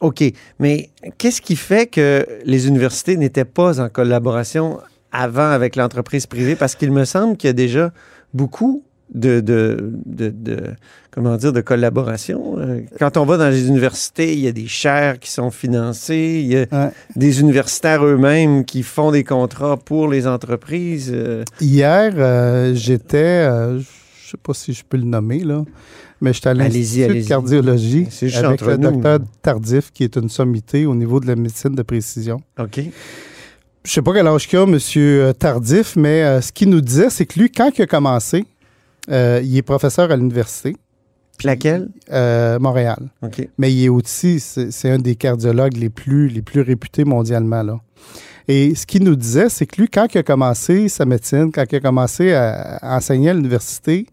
OK, 0.02 0.24
mais 0.60 0.90
qu'est-ce 1.18 1.42
qui 1.42 1.56
fait 1.56 1.88
que 1.88 2.26
les 2.46 2.68
universités 2.68 3.18
n'étaient 3.18 3.46
pas 3.46 3.80
en 3.82 3.90
collaboration 3.90 4.80
avant 5.12 5.50
avec 5.50 5.76
l'entreprise 5.76 6.26
privée? 6.28 6.56
Parce 6.56 6.76
qu'il 6.76 6.92
me 6.92 7.04
semble 7.06 7.36
qu'il 7.38 7.48
y 7.48 7.52
a 7.52 7.54
déjà 7.54 7.92
beaucoup 8.34 8.84
de, 9.14 9.40
de, 9.40 9.92
de- 10.06 10.30
de- 10.30 10.64
comment 11.12 11.36
dire, 11.38 11.54
de 11.54 11.62
collaboration. 11.62 12.60
Euh, 12.60 12.82
Quand 13.00 13.18
on 13.18 13.26
va 13.26 13.38
dans 13.38 13.50
les 13.50 13.68
universités, 13.68 14.34
il 14.34 14.40
y 14.42 14.48
a 14.48 14.52
des 14.52 14.68
chaires 14.68 15.18
qui 15.18 15.32
sont 15.32 15.50
financées, 15.50 16.42
il 16.44 16.48
y 16.52 16.58
a 16.58 16.66
Ouais. 16.72 16.92
des 17.16 17.40
universitaires 17.40 18.06
eux-mêmes 18.06 18.66
qui 18.66 18.84
font 18.84 19.12
des 19.12 19.24
contrats 19.24 19.78
pour 19.78 20.10
les 20.10 20.28
entreprises. 20.28 21.10
euh, 21.14 21.44
Hier, 21.62 22.14
euh, 22.18 22.76
j'étais, 22.76 23.18
euh, 23.50 23.80
je 23.80 24.32
sais 24.32 24.38
pas 24.44 24.54
si 24.54 24.74
je 24.74 24.84
peux 24.88 24.98
le 24.98 25.06
nommer, 25.06 25.40
là, 25.40 25.64
mais 26.22 26.34
j'étais 26.34 26.48
à 26.48 26.52
Allez-y, 26.52 27.00
l'Institut 27.02 27.24
de 27.24 27.28
cardiologie 27.28 28.08
avec 28.44 28.62
le 28.62 28.78
nous. 28.78 28.92
docteur 28.92 29.20
Tardif, 29.42 29.92
qui 29.92 30.04
est 30.04 30.16
une 30.16 30.30
sommité 30.30 30.86
au 30.86 30.96
niveau 30.96 31.20
de 31.20 31.28
la 31.28 31.36
médecine 31.36 31.76
de 31.76 31.82
précision. 31.84 32.42
OK. 32.60 32.80
Je 33.84 33.92
sais 33.92 34.02
pas 34.02 34.14
quel 34.14 34.28
âge 34.28 34.48
qu'il 34.48 34.60
a, 34.60 34.64
M. 34.64 35.34
Tardif, 35.40 35.96
mais 35.96 36.24
euh, 36.24 36.42
ce 36.42 36.52
qu'il 36.52 36.70
nous 36.70 36.82
disait, 36.82 37.10
c'est 37.10 37.26
que 37.26 37.40
lui, 37.40 37.50
quand 37.50 37.70
il 37.78 37.84
a 37.84 37.86
commencé, 37.88 38.46
euh, 39.10 39.40
il 39.44 39.56
est 39.56 39.62
professeur 39.62 40.12
à 40.12 40.16
l'université, 40.18 40.76
Puis 41.38 41.48
laquelle? 41.48 41.88
euh, 42.12 42.60
Montréal. 42.60 43.00
OK. 43.22 43.48
mais 43.58 43.72
il 43.72 43.86
est 43.86 43.90
aussi, 43.90 44.40
c'est 44.42 44.90
un 44.90 44.98
des 45.00 45.16
cardiologues 45.16 45.78
les 45.78 45.90
plus, 45.90 46.28
les 46.28 46.42
plus 46.42 46.62
réputés 46.62 47.06
mondialement. 47.06 47.64
Là. 47.64 47.80
Et 48.50 48.76
ce 48.76 48.86
qu'il 48.86 49.04
nous 49.04 49.16
disait, 49.16 49.48
c'est 49.50 49.66
que 49.66 49.80
lui, 49.80 49.88
quand 49.88 50.08
il 50.14 50.18
a 50.18 50.24
commencé 50.24 50.90
sa 50.90 51.06
médecine, 51.06 51.52
quand 51.54 51.64
il 51.72 51.76
a 51.78 51.80
commencé 51.80 52.34
à, 52.34 52.78
à 52.82 52.98
enseigner 52.98 53.30
à 53.30 53.34
l'université, 53.34 54.06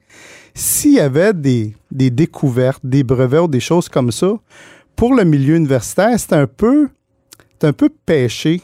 s'il 0.55 0.93
y 0.95 1.01
avait 1.01 1.33
des, 1.35 1.75
des 1.91 2.11
découvertes, 2.11 2.81
des 2.85 3.03
brevets 3.03 3.41
ou 3.43 3.49
des 3.49 3.61
choses 3.61 3.89
comme 3.89 4.13
ça, 4.13 4.33
pour 4.97 5.15
le 5.15 5.25
milieu 5.25 5.57
universitaire, 5.57 6.19
c'est 6.19 6.33
un 6.35 6.47
peu, 6.47 6.89
c'est 7.61 7.67
un 7.67 7.73
peu 7.73 7.89
péché 8.07 8.63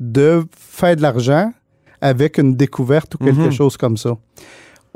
de 0.00 0.44
faire 0.56 0.96
de 0.96 1.02
l'argent 1.02 1.52
avec 2.00 2.38
une 2.38 2.54
découverte 2.54 3.14
ou 3.14 3.18
quelque 3.18 3.46
Mhm. 3.46 3.52
chose 3.52 3.76
comme 3.76 3.96
ça. 3.96 4.16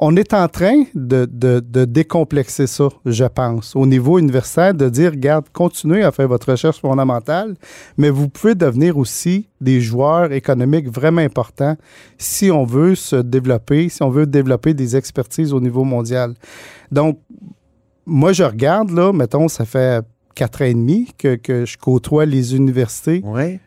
On 0.02 0.16
est 0.16 0.32
en 0.32 0.48
train 0.48 0.84
de, 0.94 1.26
de- 1.30 1.84
décomplexer 1.84 2.66
ça, 2.66 2.88
je 3.04 3.26
pense, 3.26 3.76
au 3.76 3.84
niveau 3.84 4.18
universitaire, 4.18 4.72
de 4.72 4.88
dire, 4.88 5.10
regarde, 5.10 5.44
continuez 5.52 6.02
à 6.02 6.10
faire 6.10 6.26
votre 6.26 6.50
recherche 6.50 6.80
fondamentale, 6.80 7.54
mais 7.98 8.08
vous 8.08 8.30
pouvez 8.30 8.54
devenir 8.54 8.96
aussi 8.96 9.50
des 9.60 9.82
joueurs 9.82 10.32
économiques 10.32 10.88
vraiment 10.88 11.20
importants 11.20 11.76
si 12.16 12.50
on 12.50 12.64
veut 12.64 12.94
se 12.94 13.16
développer, 13.16 13.90
si 13.90 14.02
on 14.02 14.08
veut 14.08 14.24
développer 14.24 14.72
des 14.72 14.96
expertises 14.96 15.52
au 15.52 15.60
niveau 15.60 15.84
mondial. 15.84 16.32
Donc, 16.90 17.18
moi, 18.06 18.32
je 18.32 18.44
regarde, 18.44 18.90
là, 18.92 19.12
mettons, 19.12 19.48
ça 19.48 19.66
fait 19.66 20.02
quatre 20.40 20.62
ans 20.62 20.64
et 20.64 20.72
demi 20.72 21.06
que, 21.18 21.36
que 21.36 21.66
je 21.66 21.76
côtoie 21.76 22.24
les 22.24 22.56
universités, 22.56 23.22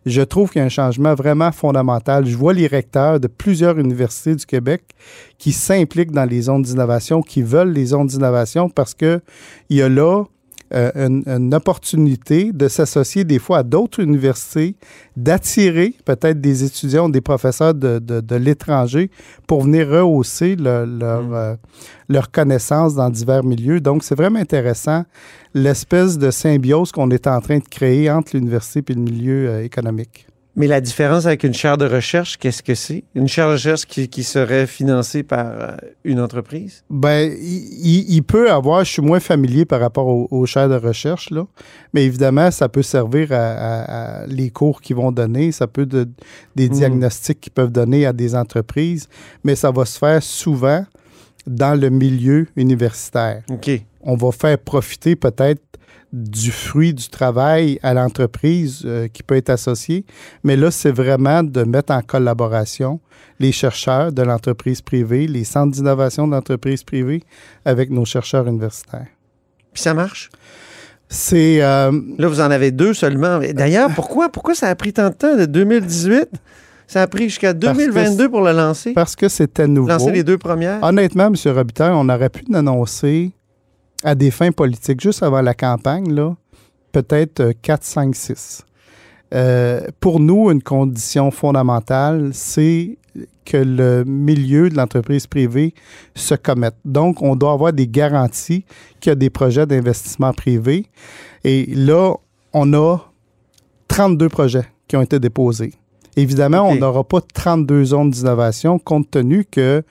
je 0.07 0.21
trouve 0.23 0.49
qu'il 0.49 0.57
y 0.59 0.63
a 0.63 0.65
un 0.65 0.69
changement 0.69 1.13
vraiment 1.13 1.51
fondamental. 1.51 2.25
Je 2.25 2.35
vois 2.35 2.51
les 2.53 2.65
recteurs 2.65 3.19
de 3.19 3.27
plusieurs 3.27 3.77
universités 3.77 4.33
du 4.33 4.43
Québec 4.43 4.81
qui 5.37 5.51
s'impliquent 5.51 6.09
dans 6.11 6.25
les 6.25 6.41
zones 6.41 6.63
d'innovation, 6.63 7.21
qui 7.21 7.43
veulent 7.43 7.73
les 7.73 7.85
zones 7.85 8.07
d'innovation 8.07 8.71
parce 8.71 8.95
que 8.95 9.21
il 9.69 9.77
y 9.77 9.83
a 9.83 9.89
là 9.89 10.23
euh, 10.73 10.91
une, 10.95 11.23
une 11.27 11.53
opportunité 11.53 12.51
de 12.51 12.67
s'associer 12.67 13.23
des 13.23 13.39
fois 13.39 13.59
à 13.59 13.63
d'autres 13.63 14.01
universités, 14.01 14.75
d'attirer 15.17 15.93
peut-être 16.05 16.41
des 16.41 16.63
étudiants, 16.63 17.09
des 17.09 17.21
professeurs 17.21 17.73
de, 17.73 17.99
de- 17.99 18.21
de 18.21 18.35
l'étranger 18.35 19.09
pour 19.47 19.63
venir 19.63 19.87
rehausser 19.89 20.55
le- 20.55 20.85
leur, 20.85 21.33
euh, 21.33 21.55
leur 22.09 22.31
connaissance 22.31 22.95
dans 22.95 23.09
divers 23.09 23.43
milieux. 23.43 23.79
Donc, 23.79 24.03
c'est 24.03 24.15
vraiment 24.15 24.39
intéressant 24.39 25.03
l'espèce 25.53 26.17
de 26.17 26.31
symbiose 26.31 26.91
qu'on 26.91 27.09
est 27.11 27.27
en 27.27 27.39
train 27.41 27.59
de 27.59 27.67
créer 27.69 28.09
entre 28.09 28.35
l'université 28.35 28.83
et 28.91 28.95
le 28.95 29.01
milieu 29.01 29.49
euh, 29.49 29.63
économique. 29.63 30.27
Mais 30.55 30.67
la 30.67 30.81
différence 30.81 31.25
avec 31.25 31.43
une 31.43 31.53
chaire 31.55 31.77
de 31.79 31.85
recherche, 31.87 32.37
qu'est-ce 32.37 32.61
que 32.61 32.75
c'est? 32.75 33.03
Une 33.15 33.27
chaire 33.27 33.47
de 33.47 33.53
recherche 33.53 33.85
qui, 33.87 34.07
qui 34.07 34.23
serait 34.23 34.67
financée 34.67 35.23
par 35.23 35.47
euh, 35.47 35.71
une 36.03 36.19
entreprise? 36.19 36.83
Ben, 36.91 37.31
il, 37.41 38.05
il- 38.13 38.21
peut 38.23 38.51
avoir, 38.51 38.83
je 38.85 38.91
suis 38.91 39.01
moins 39.01 39.19
familier 39.19 39.65
par 39.65 39.79
rapport 39.79 40.05
aux, 40.07 40.27
aux 40.29 40.45
chaires 40.45 40.69
de 40.69 40.75
recherche, 40.75 41.31
là, 41.31 41.47
mais 41.93 42.05
évidemment, 42.05 42.51
ça 42.51 42.69
peut 42.69 42.83
servir 42.83 43.31
à, 43.31 43.35
à- 43.37 44.21
à 44.23 44.27
les 44.27 44.51
cours 44.51 44.79
qu'ils 44.79 44.95
vont 44.95 45.11
donner, 45.11 45.51
ça 45.51 45.65
peut 45.65 45.87
de, 45.87 46.07
des 46.55 46.69
Mhm. 46.69 46.75
diagnostics 46.75 47.41
qu'ils 47.41 47.51
peuvent 47.53 47.71
donner 47.71 48.05
à 48.05 48.13
des 48.13 48.35
entreprises, 48.35 49.07
mais 49.43 49.55
ça 49.55 49.71
va 49.71 49.85
se 49.85 49.97
faire 49.97 50.21
souvent 50.21 50.85
dans 51.47 51.73
le 51.79 51.89
milieu 51.89 52.45
universitaire. 52.55 53.41
OK. 53.49 53.71
On 54.01 54.15
va 54.15 54.31
faire 54.31 54.57
profiter 54.59 55.15
peut-être 55.15 55.61
du 56.13 56.51
fruit 56.51 56.93
du 56.93 57.09
travail 57.09 57.79
à 57.81 57.95
l'entreprise 57.95 58.83
euh, 58.85 59.07
qui 59.07 59.23
peut 59.23 59.35
être 59.35 59.49
associé, 59.49 60.05
mais 60.43 60.55
là, 60.55 60.69
c'est 60.69 60.91
vraiment 60.91 61.41
de 61.41 61.63
mettre 61.63 61.91
en 61.91 62.01
collaboration 62.01 62.99
les 63.39 63.51
chercheurs 63.51 64.11
de 64.11 64.21
l'entreprise 64.21 64.81
privée, 64.81 65.25
les 65.25 65.43
centres 65.43 65.71
d'innovation 65.71 66.27
de 66.27 66.33
l'entreprise 66.33 66.83
privée 66.83 67.23
avec 67.65 67.89
nos 67.89 68.05
chercheurs 68.05 68.47
universitaires. 68.47 69.07
Puis 69.73 69.81
ça 69.81 69.95
marche? 69.95 70.29
C'est 71.09 71.63
euh, 71.63 71.91
Là, 72.19 72.27
vous 72.27 72.41
en 72.41 72.51
avez 72.51 72.69
deux 72.71 72.93
seulement. 72.93 73.39
D'ailleurs, 73.53 73.89
pourquoi, 73.95 74.29
pourquoi 74.29 74.53
ça 74.53 74.67
a 74.67 74.75
pris 74.75 74.93
tant 74.93 75.09
de 75.09 75.15
temps, 75.15 75.35
de 75.35 75.45
2018? 75.45 76.29
Ça 76.85 77.01
a 77.01 77.07
pris 77.07 77.23
jusqu'à 77.23 77.55
Parce 77.55 77.75
que 77.75 77.91
2022 77.91 78.29
pour 78.29 78.41
le 78.41 78.51
lancer. 78.51 78.93
parce 78.93 79.15
que 79.15 79.27
c'était 79.29 79.67
nouveau. 79.67 79.89
Lancer 79.89 80.11
les 80.11 80.23
deux 80.23 80.37
premières. 80.37 80.83
Honnêtement, 80.83 81.27
M. 81.27 81.35
Robitaille, 81.55 81.91
on 81.93 82.07
aurait 82.07 82.29
pu 82.29 82.43
l'annoncer 82.49 83.31
à 84.03 84.15
des 84.15 84.31
fins 84.31 84.51
politiques 84.51 85.01
juste 85.01 85.23
avant 85.23 85.41
la 85.41 85.53
campagne, 85.53 86.13
là, 86.13 86.35
peut-être 86.91 87.39
euh, 87.39 87.53
4, 87.61 87.83
5, 87.83 88.15
6. 88.15 88.65
Euh, 89.33 89.87
pour 89.99 90.19
nous, 90.19 90.51
une 90.51 90.61
condition 90.61 91.31
fondamentale, 91.31 92.31
c'est 92.33 92.97
que 93.45 93.57
le 93.57 94.03
milieu 94.05 94.69
de 94.69 94.75
l'entreprise 94.75 95.27
privée 95.27 95.73
se 96.15 96.35
commette. 96.35 96.75
Donc, 96.85 97.21
on 97.21 97.35
doit 97.35 97.51
avoir 97.53 97.73
des 97.73 97.87
garanties 97.87 98.65
qu'il 98.99 99.09
y 99.09 99.13
a 99.13 99.15
des 99.15 99.29
projets 99.29 99.65
d'investissement 99.65 100.33
privé. 100.33 100.85
Et 101.43 101.65
là, 101.75 102.13
on 102.53 102.73
a 102.73 102.97
32 103.87 104.29
projets 104.29 104.65
qui 104.87 104.95
ont 104.95 105.01
été 105.01 105.19
déposés. 105.19 105.73
Évidemment, 106.15 106.67
on 106.69 106.75
n'aura 106.75 107.03
pas 107.03 107.21
32 107.21 107.85
zones 107.85 108.11
d'innovation 108.11 108.77
compte 108.77 109.09
tenu 109.09 109.45
que 109.45 109.83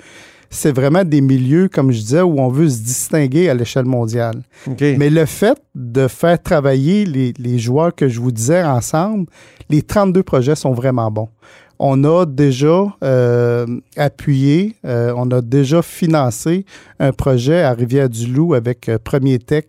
c'est 0.52 0.74
vraiment 0.76 1.02
des 1.02 1.22
milieux, 1.22 1.68
comme 1.68 1.90
je 1.90 2.00
disais, 2.00 2.20
où 2.20 2.38
on 2.38 2.48
veut 2.48 2.68
se 2.68 2.80
distinguer 2.82 3.48
à 3.48 3.54
l'échelle 3.54 3.86
mondiale. 3.86 4.42
Mais 4.80 5.08
le 5.08 5.24
fait 5.24 5.58
de 5.74 6.06
faire 6.08 6.40
travailler 6.40 7.06
les, 7.06 7.32
les 7.38 7.58
joueurs 7.58 7.94
que 7.94 8.06
je 8.06 8.20
vous 8.20 8.30
disais 8.30 8.62
ensemble, 8.62 9.26
les 9.70 9.82
32 9.82 10.22
projets 10.22 10.54
sont 10.54 10.72
vraiment 10.72 11.10
bons. 11.10 11.30
On 11.78 12.04
a 12.04 12.26
déjà 12.26 12.84
euh, 13.02 13.66
appuyé, 13.96 14.76
euh, 14.84 15.14
on 15.16 15.30
a 15.30 15.40
déjà 15.40 15.80
financé 15.82 16.66
un 17.00 17.12
projet 17.12 17.62
à 17.62 17.72
Rivière-du-Loup 17.72 18.54
avec 18.54 18.88
euh, 18.88 18.98
Premier 19.02 19.38
Tech, 19.38 19.64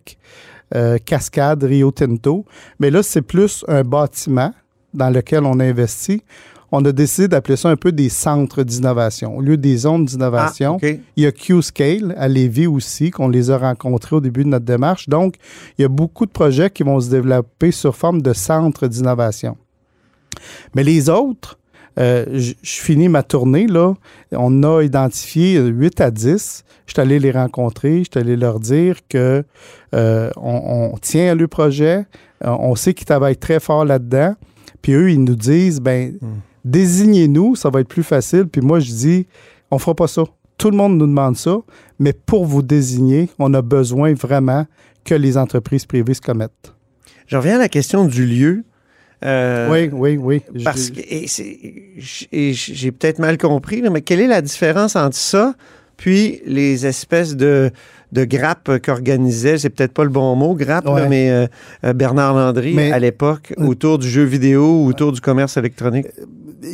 euh, 0.74 0.98
Cascade, 1.04 1.64
Rio 1.64 1.90
Tinto. 1.90 2.44
Mais 2.78 2.90
là, 2.90 3.02
c'est 3.02 3.22
plus 3.22 3.64
un 3.68 3.82
bâtiment 3.82 4.52
dans 4.92 5.10
lequel 5.10 5.44
on 5.44 5.58
investit. 5.58 6.22
On 6.76 6.84
a 6.84 6.90
décidé 6.90 7.28
d'appeler 7.28 7.54
ça 7.54 7.68
un 7.68 7.76
peu 7.76 7.92
des 7.92 8.08
centres 8.08 8.64
d'innovation. 8.64 9.36
Au 9.36 9.40
lieu 9.40 9.56
des 9.56 9.76
zones 9.76 10.02
Ah, 10.08 10.10
d'innovation, 10.10 10.74
OK. 10.74 10.82
il 11.16 11.22
y 11.22 11.24
a 11.24 11.30
Q-Scale 11.30 12.16
à 12.18 12.26
Lévis 12.26 12.66
aussi, 12.66 13.12
qu'on 13.12 13.28
les 13.28 13.52
a 13.52 13.58
rencontrés 13.58 14.16
au 14.16 14.20
début 14.20 14.42
de 14.42 14.48
notre 14.48 14.64
démarche. 14.64 15.08
Donc, 15.08 15.36
il 15.78 15.82
y 15.82 15.84
a 15.84 15.88
beaucoup 15.88 16.26
de 16.26 16.32
projets 16.32 16.70
qui 16.70 16.82
vont 16.82 16.98
se 16.98 17.10
développer 17.10 17.70
sur 17.70 17.94
forme 17.94 18.22
de 18.22 18.32
centres 18.32 18.88
d'innovation. 18.88 19.56
Mais 20.74 20.82
les 20.82 21.08
autres, 21.08 21.60
euh, 22.00 22.24
je 22.34 22.54
finis 22.62 23.08
ma 23.08 23.22
tournée, 23.22 23.68
là. 23.68 23.94
On 24.32 24.64
a 24.64 24.82
identifié 24.82 25.60
8 25.60 26.00
à 26.00 26.10
10. 26.10 26.64
Je 26.86 26.92
suis 26.92 27.00
allé 27.00 27.20
les 27.20 27.30
rencontrer, 27.30 27.98
je 27.98 28.10
suis 28.10 28.20
allé 28.20 28.36
leur 28.36 28.58
dire 28.58 28.96
que 29.08 29.44
euh, 29.94 30.30
on, 30.36 30.90
on 30.92 30.98
tient 30.98 31.30
à 31.30 31.34
le 31.36 31.46
projet, 31.46 32.04
euh, 32.44 32.50
on 32.58 32.74
sait 32.74 32.94
qu'ils 32.94 33.06
travaillent 33.06 33.36
très 33.36 33.60
fort 33.60 33.84
là-dedans. 33.84 34.34
Puis 34.82 34.92
eux, 34.92 35.12
ils 35.12 35.22
nous 35.22 35.36
disent, 35.36 35.80
ben, 35.80 36.18
désignez-nous, 36.64 37.56
ça 37.56 37.70
va 37.70 37.80
être 37.80 37.88
plus 37.88 38.02
facile. 38.02 38.46
Puis 38.46 38.60
moi, 38.60 38.80
je 38.80 38.90
dis, 38.90 39.26
on 39.70 39.78
fera 39.78 39.94
pas 39.94 40.06
ça. 40.06 40.24
Tout 40.58 40.70
le 40.70 40.76
monde 40.76 40.96
nous 40.96 41.06
demande 41.06 41.36
ça, 41.36 41.58
mais 41.98 42.12
pour 42.12 42.46
vous 42.46 42.62
désigner, 42.62 43.28
on 43.38 43.52
a 43.54 43.62
besoin 43.62 44.14
vraiment 44.14 44.66
que 45.04 45.14
les 45.14 45.36
entreprises 45.36 45.84
privées 45.84 46.14
se 46.14 46.20
commettent. 46.20 46.74
Je 47.26 47.36
reviens 47.36 47.56
à 47.56 47.58
la 47.58 47.68
question 47.68 48.04
du 48.04 48.24
lieu. 48.26 48.64
Euh, 49.24 49.70
oui, 49.70 49.90
oui, 49.92 50.16
oui. 50.16 50.42
Parce 50.64 50.90
que 50.90 51.00
j'ai 51.98 52.92
peut-être 52.92 53.18
mal 53.18 53.38
compris, 53.38 53.80
là, 53.80 53.90
mais 53.90 54.02
quelle 54.02 54.20
est 54.20 54.26
la 54.26 54.42
différence 54.42 54.96
entre 54.96 55.16
ça 55.16 55.54
puis 55.96 56.40
les 56.44 56.86
espèces 56.86 57.36
de, 57.36 57.70
de 58.10 58.24
grappes 58.24 58.78
qu'organisait, 58.80 59.58
c'est 59.58 59.70
peut-être 59.70 59.92
pas 59.92 60.02
le 60.04 60.10
bon 60.10 60.34
mot, 60.34 60.54
grappe, 60.54 60.86
là, 60.86 61.06
mais 61.08 61.30
euh, 61.30 61.46
euh, 61.84 61.92
Bernard 61.92 62.34
Landry 62.34 62.74
Mais- 62.74 62.92
à 62.92 62.98
l'époque, 62.98 63.54
autour 63.58 63.98
du 63.98 64.08
jeu 64.08 64.24
vidéo, 64.24 64.84
autour 64.86 65.12
du 65.12 65.20
commerce 65.20 65.56
électronique? 65.56 66.06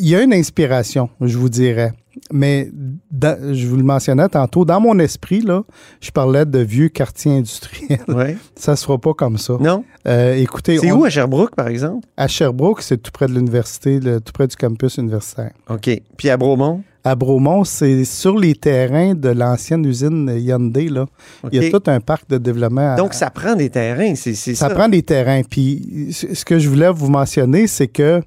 Il 0.01 0.09
y 0.09 0.15
a 0.15 0.23
une 0.23 0.33
inspiration, 0.33 1.09
je 1.21 1.37
vous 1.39 1.49
dirais. 1.49 1.93
Mais 2.33 2.69
dans- 3.11 3.55
je 3.55 3.67
vous 3.67 3.77
le 3.77 3.83
mentionnais 3.85 4.29
tantôt, 4.29 4.65
dans 4.65 4.81
mon 4.81 4.99
esprit, 4.99 5.41
là, 5.41 5.63
je 6.01 6.11
parlais 6.11 6.45
de 6.45 6.59
vieux 6.59 6.89
quartiers 6.89 7.33
industriels. 7.39 8.01
Ouais. 8.09 8.37
ça 8.57 8.77
se 8.77 8.85
fera 8.85 8.99
pas 8.99 9.15
comme 9.15 9.39
ça. 9.39 9.55
Non? 9.61 9.85
Euh, 10.07 10.35
écoutez, 10.35 10.79
C'est 10.79 10.91
où 10.93 11.05
à 11.05 11.11
Sherbrooke, 11.11 11.55
par 11.55 11.69
exemple? 11.69 12.07
à 12.17 12.27
Sherbrooke, 12.29 12.83
c'est 12.83 12.99
tout 12.99 13.11
près 13.13 13.27
de 13.27 13.33
l'université, 13.33 14.01
tout 14.01 14.33
près 14.35 14.47
du 14.49 14.57
campus 14.57 14.97
universitaire. 14.99 15.53
OK. 15.69 15.89
Puis 16.17 16.29
à 16.31 16.37
Bromont? 16.37 16.83
À 17.05 17.15
Bromont, 17.15 17.65
c'est 17.65 18.05
sur 18.05 18.37
les 18.39 18.55
terrains 18.55 19.15
de 19.15 19.31
l'ancienne 19.31 19.85
usine 19.87 20.31
Hyundai. 20.37 20.89
Là. 20.89 21.07
Il 21.51 21.63
y 21.63 21.67
a 21.67 21.71
tout 21.71 21.83
un 21.91 22.01
parc 22.01 22.29
de 22.29 22.37
développement. 22.39 22.93
à- 22.95 22.97
Donc, 22.97 23.15
ça 23.15 23.31
prend 23.31 23.55
des 23.57 23.71
terrains, 23.71 24.15
c'est 24.17 24.35
ça. 24.35 24.55
ça 24.55 24.69
prend 24.75 24.89
des 24.89 25.03
terrains. 25.03 25.41
Puis 25.49 26.09
ce 26.13 26.45
que 26.45 26.59
je 26.59 26.69
voulais 26.69 26.91
vous 26.91 27.09
mentionner, 27.09 27.67
c'est 27.69 27.89
que 27.89 28.21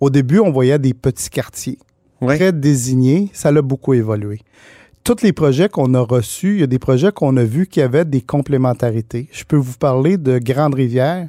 au 0.00 0.10
début, 0.10 0.38
on 0.38 0.50
voyait 0.50 0.78
des 0.78 0.94
petits 0.94 1.30
quartiers 1.30 1.78
Ouais. 2.22 2.36
très 2.36 2.52
désignés. 2.52 3.30
Ça 3.34 3.52
l'a 3.52 3.60
beaucoup 3.60 3.92
évolué. 3.92 4.40
Tous 5.04 5.22
les 5.22 5.32
projets 5.34 5.68
qu'on 5.68 5.92
a 5.94 6.00
reçus, 6.00 6.54
il 6.54 6.60
y 6.60 6.62
a 6.62 6.66
des 6.66 6.78
projets 6.78 7.12
qu'on 7.12 7.36
a 7.36 7.44
vus 7.44 7.66
qui 7.66 7.80
avaient 7.82 8.06
des 8.06 8.22
complémentarités. 8.22 9.28
Je 9.32 9.44
peux 9.44 9.56
vous 9.56 9.76
parler 9.76 10.16
de 10.16 10.38
Grande-Rivière 10.38 11.28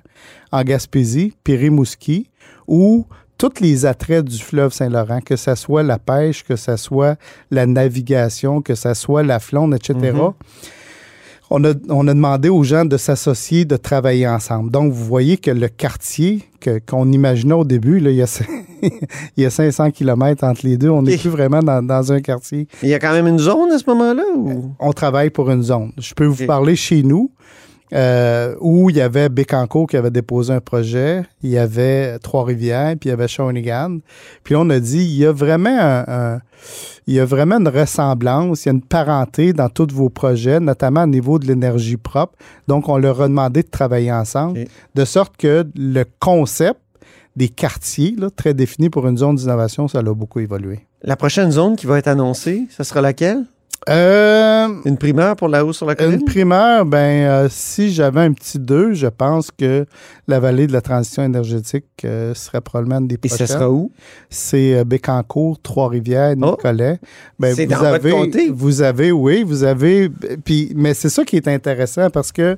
en 0.51 0.63
Gaspésie, 0.63 1.33
puis 1.43 1.55
Rimouski, 1.57 2.29
où 2.67 3.05
tous 3.37 3.59
les 3.59 3.85
attraits 3.85 4.23
du 4.25 4.39
fleuve 4.39 4.73
Saint-Laurent, 4.73 5.19
que 5.21 5.35
ce 5.35 5.53
soit 5.55 5.83
la 5.83 5.99
pêche, 5.99 6.43
que 6.43 6.55
ce 6.55 6.75
soit 6.77 7.17
la 7.51 7.65
navigation, 7.67 8.61
que 8.61 8.73
ce 8.73 8.93
soit 8.95 9.21
la 9.23 9.39
flonde, 9.39 9.75
etc., 9.75 9.93
on 11.49 11.63
a, 11.63 11.73
on 11.89 12.07
a 12.07 12.13
demandé 12.13 12.49
aux 12.49 12.63
gens 12.63 12.85
de 12.85 12.97
s'associer, 12.97 13.65
de 13.65 13.77
travailler 13.77 14.27
ensemble. 14.27 14.69
Donc, 14.71 14.91
vous 14.91 15.05
voyez 15.05 15.37
que 15.37 15.51
le 15.51 15.67
quartier 15.69 16.43
que- 16.59 16.79
qu'on 16.79 17.11
imaginait 17.11 17.53
au 17.53 17.63
début, 17.63 17.99
là, 17.99 18.09
il, 18.11 18.17
y 18.17 18.21
a, 18.21 18.39
il 19.37 19.43
y 19.43 19.45
a 19.45 19.49
500 19.49 19.91
km 19.91 20.43
entre 20.43 20.61
les 20.65 20.77
deux. 20.77 20.89
On 20.89 21.01
n'est 21.03 21.17
plus 21.17 21.29
vraiment 21.29 21.59
dans, 21.61 21.81
dans 21.85 22.11
un 22.11 22.19
quartier. 22.21 22.67
Il 22.83 22.89
y 22.89 22.93
a 22.93 22.99
quand 22.99 23.13
même 23.13 23.27
une 23.27 23.39
zone 23.39 23.71
à 23.71 23.77
ce 23.79 23.83
moment-là? 23.89 24.23
Ou... 24.35 24.71
On 24.79 24.91
travaille 24.91 25.29
pour 25.29 25.49
une 25.49 25.63
zone. 25.63 25.91
Je 25.97 26.13
peux 26.13 26.25
vous 26.25 26.45
parler 26.45 26.75
chez 26.75 27.01
nous, 27.03 27.31
euh, 27.93 28.55
où 28.59 28.89
il 28.89 28.97
y 28.97 29.01
avait 29.01 29.29
Bécancourt 29.29 29.87
qui 29.87 29.97
avait 29.97 30.11
déposé 30.11 30.53
un 30.53 30.59
projet, 30.59 31.23
il 31.41 31.49
y 31.51 31.57
avait 31.57 32.19
Trois-Rivières, 32.19 32.95
puis 32.99 33.07
il 33.07 33.11
y 33.11 33.13
avait 33.13 33.27
Shawinigan. 33.27 33.99
Puis 34.43 34.53
là, 34.53 34.59
on 34.61 34.69
a 34.69 34.79
dit, 34.79 35.03
il 35.05 35.15
y 35.17 35.25
a 35.25 35.31
vraiment 35.31 35.69
un- 35.79 36.05
un- 36.07 36.39
il 37.07 37.13
y 37.13 37.19
a 37.19 37.25
vraiment 37.25 37.57
une 37.59 37.67
ressemblance, 37.69 38.65
il 38.65 38.67
y 38.67 38.71
a 38.71 38.73
une 38.73 38.81
parenté 38.81 39.53
dans 39.53 39.69
tous 39.69 39.87
vos 39.93 40.09
projets, 40.09 40.59
notamment 40.59 41.03
au 41.03 41.07
niveau 41.07 41.39
de 41.39 41.45
l'énergie 41.47 41.97
propre. 41.97 42.33
Donc, 42.67 42.89
on 42.89 42.97
leur 42.97 43.21
a 43.21 43.27
demandé 43.27 43.63
de 43.63 43.69
travailler 43.69 44.11
ensemble, 44.11 44.65
de 44.95 45.05
sorte 45.05 45.37
que 45.37 45.65
le 45.75 46.03
concept 46.19 46.79
des 47.37 47.49
quartiers, 47.49 48.15
là, 48.17 48.29
très 48.35 48.53
défini 48.53 48.89
pour 48.89 49.07
une 49.07 49.17
zone 49.17 49.35
d'innovation, 49.35 49.87
ça 49.87 49.99
a 49.99 50.03
beaucoup 50.03 50.39
évolué. 50.39 50.79
La 51.03 51.15
prochaine 51.15 51.51
zone 51.51 51.75
qui 51.75 51.85
va 51.85 51.99
être 51.99 52.07
annoncée, 52.07 52.63
ce 52.75 52.83
sera 52.83 52.99
laquelle? 52.99 53.43
Euh, 53.89 54.67
Une 54.85 54.97
primeur 54.97 55.35
pour 55.35 55.47
la 55.47 55.63
hausse 55.65 55.77
sur 55.77 55.85
la 55.85 55.95
colline? 55.95 56.19
une 56.19 56.25
primeur, 56.25 56.85
ben, 56.85 56.97
euh, 57.27 57.47
si 57.49 57.93
j'avais 57.93 58.19
un 58.21 58.33
petit 58.33 58.59
2, 58.59 58.93
je 58.93 59.07
pense 59.07 59.49
que 59.51 59.85
la 60.27 60.39
vallée 60.39 60.67
de 60.67 60.73
la 60.73 60.81
transition 60.81 61.23
énergétique 61.23 61.85
euh, 62.03 62.33
serait 62.33 62.59
probablement 62.61 62.99
une 62.99 63.07
des 63.07 63.15
Et 63.15 63.17
prochaines. 63.17 63.47
ça 63.47 63.53
sera 63.53 63.69
où? 63.71 63.91
C'est 64.29 64.83
Bécancourt, 64.83 65.59
Trois-Rivières, 65.61 66.35
Oh. 66.41 66.51
Nicolet. 66.51 66.99
Ben, 67.39 67.55
C'est 67.55 67.65
dans 67.65 67.77
votre 67.77 67.87
avez, 67.93 68.11
comté? 68.11 68.49
Vous 68.53 68.81
avez, 68.81 69.11
oui, 69.11 69.43
vous 69.43 69.63
avez. 69.63 70.09
Puis, 70.43 70.73
mais 70.75 70.93
c'est 70.93 71.09
ça 71.09 71.23
qui 71.23 71.37
est 71.37 71.47
intéressant 71.47 72.09
parce 72.09 72.31
que 72.31 72.57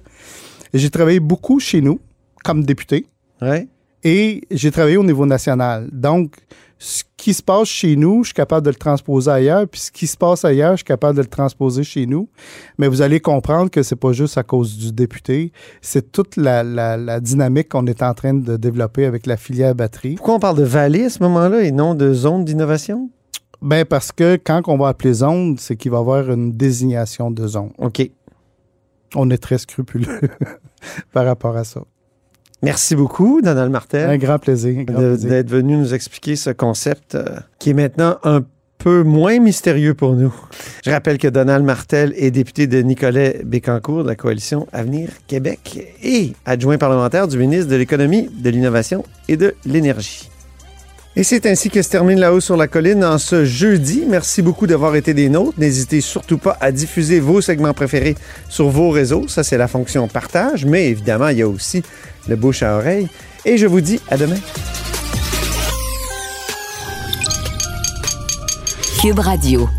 j'ai 0.73 0.89
travaillé 0.89 1.19
beaucoup 1.19 1.60
chez 1.60 1.82
nous 1.82 1.99
comme 2.43 2.63
député 2.63 3.05
Ouais. 3.41 3.67
et 4.03 4.41
j'ai 4.49 4.71
travaillé 4.71 4.97
au 4.97 5.03
niveau 5.03 5.25
national. 5.25 5.88
Donc, 5.91 6.34
ce 6.82 7.04
qui 7.18 7.34
se 7.34 7.44
passe 7.44 7.68
chez 7.68 7.98
nous, 7.98 8.24
je 8.24 8.30
suis 8.30 8.34
capable 8.34 8.65
de 8.65 8.70
le 8.72 8.76
transposer 8.78 9.30
ailleurs, 9.30 9.68
puis 9.68 9.82
ce 9.82 9.92
qui 9.92 10.08
se 10.08 10.15
passe 10.15 10.46
ailleurs, 10.46 10.72
je 10.72 10.78
suis 10.78 10.84
capable 10.86 11.18
de 11.18 11.22
le 11.22 11.28
transposer 11.28 11.84
chez 11.84 12.06
nous. 12.06 12.30
Mais 12.78 12.88
vous 12.88 13.02
allez 13.02 13.20
comprendre 13.20 13.70
que 13.70 13.84
c'est 13.84 13.98
pas 13.98 14.13
juste 14.13 14.38
à 14.38 14.44
cause 14.44 14.78
du 14.78 14.94
député, 14.94 15.52
c'est 15.82 16.12
toute 16.13 16.38
la, 16.38 16.63
la- 16.63 16.96
la 16.96 17.20
dynamique 17.20 17.68
qu'on 17.70 17.86
est 17.86 18.02
en 18.02 18.13
train 18.13 18.34
de 18.34 18.56
développer 18.56 19.04
avec 19.06 19.26
la 19.28 19.36
filière 19.36 19.76
batterie. 19.76 20.15
Pourquoi 20.15 20.36
on 20.36 20.39
parle 20.39 20.58
de 20.58 20.63
vallée 20.63 21.04
à 21.04 21.10
ce 21.10 21.22
moment-là 21.24 21.63
et 21.63 21.72
non 21.72 21.96
de 21.96 22.13
zone 22.13 22.46
d'innovation? 22.46 23.10
Ben 23.62 23.84
parce 23.84 24.13
que 24.13 24.38
quand 24.42 24.62
on 24.68 24.78
va 24.78 24.88
appeler 24.88 25.12
zone, 25.15 25.58
c'est 25.58 25.76
qu'il 25.76 25.92
va 25.92 25.98
y 25.98 26.00
avoir 26.00 26.32
une 26.32 26.54
désignation 26.54 27.30
de 27.30 27.46
zone. 27.46 27.72
OK. 27.78 28.10
On 29.15 29.30
est 29.32 29.38
très 29.38 29.58
scrupuleux 29.58 30.22
par 31.12 31.26
rapport 31.26 31.58
à 31.58 31.65
ça. 31.65 31.82
Merci 32.62 32.95
beaucoup, 32.95 33.41
Donald 33.41 33.72
Martel. 33.72 34.10
Un 34.10 34.17
grand 34.17 34.39
plaisir. 34.39 34.86
d'être 34.86 35.50
venu 35.50 35.78
nous 35.78 35.93
expliquer 35.93 36.36
ce 36.36 36.50
concept 36.50 37.15
euh, 37.15 37.26
qui 37.58 37.69
est 37.69 37.74
maintenant 37.74 38.17
un 38.24 38.43
peu 38.80 39.04
moins 39.04 39.39
mystérieux 39.39 39.93
pour 39.93 40.15
nous. 40.15 40.34
Je 40.86 40.91
rappelle 40.91 41.17
que 41.17 41.28
Donald 41.28 41.63
Martel 41.63 42.13
est 42.17 42.32
député 42.32 42.65
de 42.65 42.82
Nicolet 42.82 43.41
Bécancourt 43.45 44.04
de 44.04 44.08
la 44.08 44.15
coalition 44.15 44.67
Avenir 44.72 45.10
Québec 45.28 45.95
et 46.02 46.34
adjoint 46.45 46.78
parlementaire 46.78 47.28
du 47.28 47.38
ministre 47.38 47.69
de 47.69 47.76
l'Économie, 47.76 48.30
de 48.32 48.50
l'Innovation 48.50 49.04
et 49.28 49.38
de 49.38 49.54
l'Énergie. 49.65 50.30
Et 51.15 51.24
c'est 51.24 51.45
ainsi 51.48 51.69
que 51.69 51.82
se 51.82 51.89
termine 51.89 52.19
La 52.19 52.34
Haut 52.34 52.39
sur 52.39 52.56
la 52.56 52.67
Colline 52.67 53.04
en 53.04 53.17
ce 53.17 53.43
jeudi. 53.43 54.06
Merci 54.08 54.41
beaucoup 54.41 54.67
d'avoir 54.67 54.95
été 54.95 55.13
des 55.13 55.28
nôtres. 55.28 55.60
N'hésitez 55.60 56.00
surtout 56.00 56.38
pas 56.38 56.56
à 56.62 56.72
diffuser 56.72 57.19
vos 57.19 57.41
segments 57.41 57.74
préférés 57.74 58.15
sur 58.48 58.69
vos 58.69 58.91
réseaux. 58.91 59.28
Ça, 59.28 59.43
c'est 59.43 59.58
la 59.58 59.67
fonction 59.67 60.08
partage. 60.08 60.65
Mais 60.65 60.88
évidemment, 60.88 61.28
il 61.28 61.39
y 61.39 61.41
a 61.41 61.48
aussi 61.50 61.84
le 62.27 62.36
bouche 62.36 62.63
à 62.63 62.77
oreille. 62.77 63.08
Et 63.45 63.58
je 63.58 63.67
vous 63.67 63.82
dis 63.82 63.99
à 64.10 64.17
demain. 64.17 64.38
Cube 69.01 69.19
Radio. 69.19 69.69